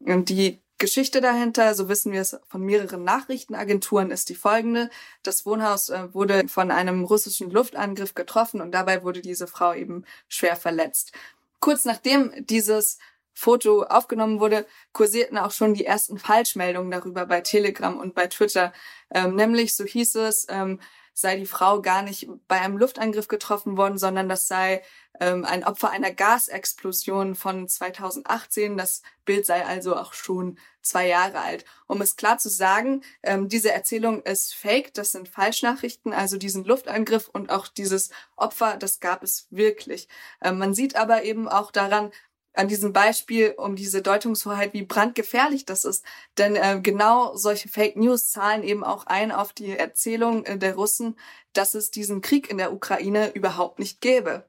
Und 0.00 0.28
die 0.28 0.60
Geschichte 0.78 1.20
dahinter, 1.20 1.74
so 1.74 1.88
wissen 1.88 2.12
wir 2.12 2.20
es 2.20 2.36
von 2.48 2.60
mehreren 2.60 3.04
Nachrichtenagenturen, 3.04 4.10
ist 4.10 4.28
die 4.28 4.34
folgende. 4.34 4.90
Das 5.22 5.46
Wohnhaus 5.46 5.88
äh, 5.88 6.12
wurde 6.12 6.48
von 6.48 6.70
einem 6.70 7.04
russischen 7.04 7.50
Luftangriff 7.50 8.14
getroffen 8.14 8.60
und 8.60 8.72
dabei 8.72 9.02
wurde 9.04 9.20
diese 9.22 9.46
Frau 9.46 9.72
eben 9.72 10.04
schwer 10.28 10.56
verletzt. 10.56 11.12
Kurz 11.60 11.84
nachdem 11.84 12.32
dieses 12.46 12.98
Foto 13.32 13.82
aufgenommen 13.84 14.40
wurde, 14.40 14.66
kursierten 14.92 15.38
auch 15.38 15.50
schon 15.52 15.74
die 15.74 15.86
ersten 15.86 16.18
Falschmeldungen 16.18 16.90
darüber 16.90 17.26
bei 17.26 17.40
Telegram 17.40 17.96
und 17.98 18.14
bei 18.14 18.26
Twitter. 18.26 18.72
Ähm, 19.10 19.36
nämlich, 19.36 19.74
so 19.74 19.84
hieß 19.84 20.16
es, 20.16 20.46
ähm, 20.48 20.80
sei 21.14 21.36
die 21.36 21.46
Frau 21.46 21.80
gar 21.80 22.02
nicht 22.02 22.28
bei 22.48 22.60
einem 22.60 22.76
Luftangriff 22.76 23.28
getroffen 23.28 23.76
worden, 23.76 23.98
sondern 23.98 24.28
das 24.28 24.48
sei 24.48 24.82
ähm, 25.20 25.44
ein 25.44 25.64
Opfer 25.64 25.90
einer 25.90 26.12
Gasexplosion 26.12 27.36
von 27.36 27.68
2018. 27.68 28.76
Das 28.76 29.02
Bild 29.24 29.46
sei 29.46 29.64
also 29.64 29.96
auch 29.96 30.12
schon 30.12 30.58
zwei 30.82 31.06
Jahre 31.06 31.40
alt. 31.40 31.64
Um 31.86 32.02
es 32.02 32.16
klar 32.16 32.38
zu 32.38 32.48
sagen, 32.48 33.02
ähm, 33.22 33.48
diese 33.48 33.72
Erzählung 33.72 34.22
ist 34.22 34.54
fake, 34.54 34.92
das 34.94 35.12
sind 35.12 35.28
Falschnachrichten, 35.28 36.12
also 36.12 36.36
diesen 36.36 36.64
Luftangriff 36.64 37.28
und 37.28 37.50
auch 37.50 37.68
dieses 37.68 38.10
Opfer, 38.36 38.76
das 38.76 39.00
gab 39.00 39.22
es 39.22 39.46
wirklich. 39.50 40.08
Ähm, 40.42 40.58
man 40.58 40.74
sieht 40.74 40.96
aber 40.96 41.22
eben 41.22 41.48
auch 41.48 41.70
daran, 41.70 42.10
an 42.54 42.68
diesem 42.68 42.92
Beispiel 42.92 43.54
um 43.56 43.76
diese 43.76 44.00
Deutungshoheit, 44.00 44.72
wie 44.72 44.82
brandgefährlich 44.82 45.66
das 45.66 45.84
ist. 45.84 46.04
Denn 46.38 46.56
äh, 46.56 46.80
genau 46.82 47.36
solche 47.36 47.68
Fake 47.68 47.96
News 47.96 48.30
zahlen 48.30 48.62
eben 48.62 48.84
auch 48.84 49.06
ein 49.06 49.32
auf 49.32 49.52
die 49.52 49.76
Erzählung 49.76 50.44
äh, 50.46 50.56
der 50.56 50.74
Russen, 50.74 51.16
dass 51.52 51.74
es 51.74 51.90
diesen 51.90 52.20
Krieg 52.20 52.50
in 52.50 52.58
der 52.58 52.72
Ukraine 52.72 53.30
überhaupt 53.34 53.78
nicht 53.78 54.00
gäbe. 54.00 54.44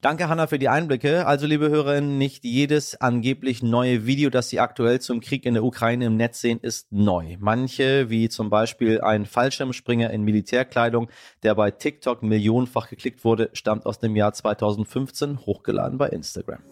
Danke, 0.00 0.28
Hanna, 0.28 0.48
für 0.48 0.58
die 0.58 0.68
Einblicke. 0.68 1.26
Also, 1.26 1.46
liebe 1.46 1.70
Hörerinnen, 1.70 2.18
nicht 2.18 2.44
jedes 2.44 3.00
angeblich 3.00 3.62
neue 3.62 4.04
Video, 4.04 4.30
das 4.30 4.48
Sie 4.48 4.58
aktuell 4.58 5.00
zum 5.00 5.20
Krieg 5.20 5.46
in 5.46 5.54
der 5.54 5.62
Ukraine 5.62 6.06
im 6.06 6.16
Netz 6.16 6.40
sehen, 6.40 6.58
ist 6.60 6.90
neu. 6.90 7.36
Manche, 7.38 8.10
wie 8.10 8.28
zum 8.28 8.50
Beispiel 8.50 9.00
ein 9.00 9.26
Fallschirmspringer 9.26 10.10
in 10.10 10.22
Militärkleidung, 10.22 11.08
der 11.44 11.54
bei 11.54 11.70
TikTok 11.70 12.24
millionenfach 12.24 12.88
geklickt 12.88 13.24
wurde, 13.24 13.50
stammt 13.52 13.86
aus 13.86 14.00
dem 14.00 14.16
Jahr 14.16 14.32
2015, 14.32 15.46
hochgeladen 15.46 15.98
bei 15.98 16.08
Instagram. 16.08 16.62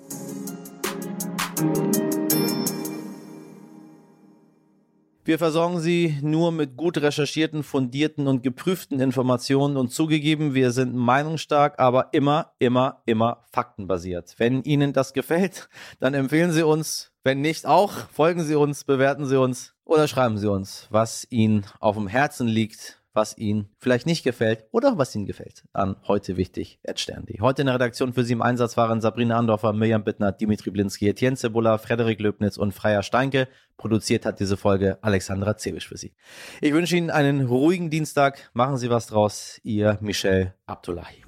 Wir 5.30 5.38
versorgen 5.38 5.78
Sie 5.78 6.18
nur 6.22 6.50
mit 6.50 6.76
gut 6.76 6.98
recherchierten, 6.98 7.62
fundierten 7.62 8.26
und 8.26 8.42
geprüften 8.42 8.98
Informationen 8.98 9.76
und 9.76 9.92
zugegeben, 9.92 10.54
wir 10.54 10.72
sind 10.72 10.92
meinungsstark, 10.92 11.78
aber 11.78 12.08
immer, 12.12 12.52
immer, 12.58 13.02
immer 13.06 13.44
faktenbasiert. 13.52 14.34
Wenn 14.38 14.64
Ihnen 14.64 14.92
das 14.92 15.12
gefällt, 15.12 15.68
dann 16.00 16.14
empfehlen 16.14 16.50
Sie 16.50 16.64
uns. 16.64 17.12
Wenn 17.22 17.42
nicht 17.42 17.64
auch, 17.64 17.92
folgen 18.10 18.42
Sie 18.42 18.56
uns, 18.56 18.82
bewerten 18.82 19.24
Sie 19.24 19.38
uns 19.38 19.74
oder 19.84 20.08
schreiben 20.08 20.36
Sie 20.36 20.50
uns, 20.50 20.88
was 20.90 21.26
Ihnen 21.30 21.64
auf 21.78 21.96
dem 21.96 22.08
Herzen 22.08 22.48
liegt 22.48 22.99
was 23.12 23.36
Ihnen 23.36 23.68
vielleicht 23.78 24.06
nicht 24.06 24.24
gefällt 24.24 24.64
oder 24.70 24.98
was 24.98 25.14
Ihnen 25.14 25.26
gefällt. 25.26 25.64
An 25.72 25.96
heute 26.06 26.36
wichtig, 26.36 26.80
Stern.de. 26.94 27.40
Heute 27.40 27.62
in 27.62 27.66
der 27.66 27.74
Redaktion 27.74 28.12
für 28.12 28.24
Sie 28.24 28.32
im 28.32 28.42
Einsatz 28.42 28.76
waren 28.76 29.00
Sabrina 29.00 29.38
Andorfer, 29.38 29.72
Mirjam 29.72 30.04
Bittner, 30.04 30.32
Dimitri 30.32 30.70
Blinski, 30.70 31.08
Etienne 31.08 31.36
Cebula, 31.36 31.78
Frederik 31.78 32.20
Löbnitz 32.20 32.56
und 32.56 32.72
Freier 32.72 33.02
Steinke. 33.02 33.48
Produziert 33.76 34.26
hat 34.26 34.40
diese 34.40 34.56
Folge 34.56 34.98
Alexandra 35.00 35.56
Zewisch 35.56 35.88
für 35.88 35.96
Sie. 35.96 36.14
Ich 36.60 36.72
wünsche 36.72 36.96
Ihnen 36.96 37.10
einen 37.10 37.46
ruhigen 37.46 37.90
Dienstag. 37.90 38.50
Machen 38.52 38.76
Sie 38.76 38.90
was 38.90 39.06
draus. 39.06 39.60
Ihr 39.62 39.98
Michel 40.00 40.54
Abdullahi. 40.66 41.24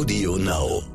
Audio 0.00 0.36
Now. 0.36 0.89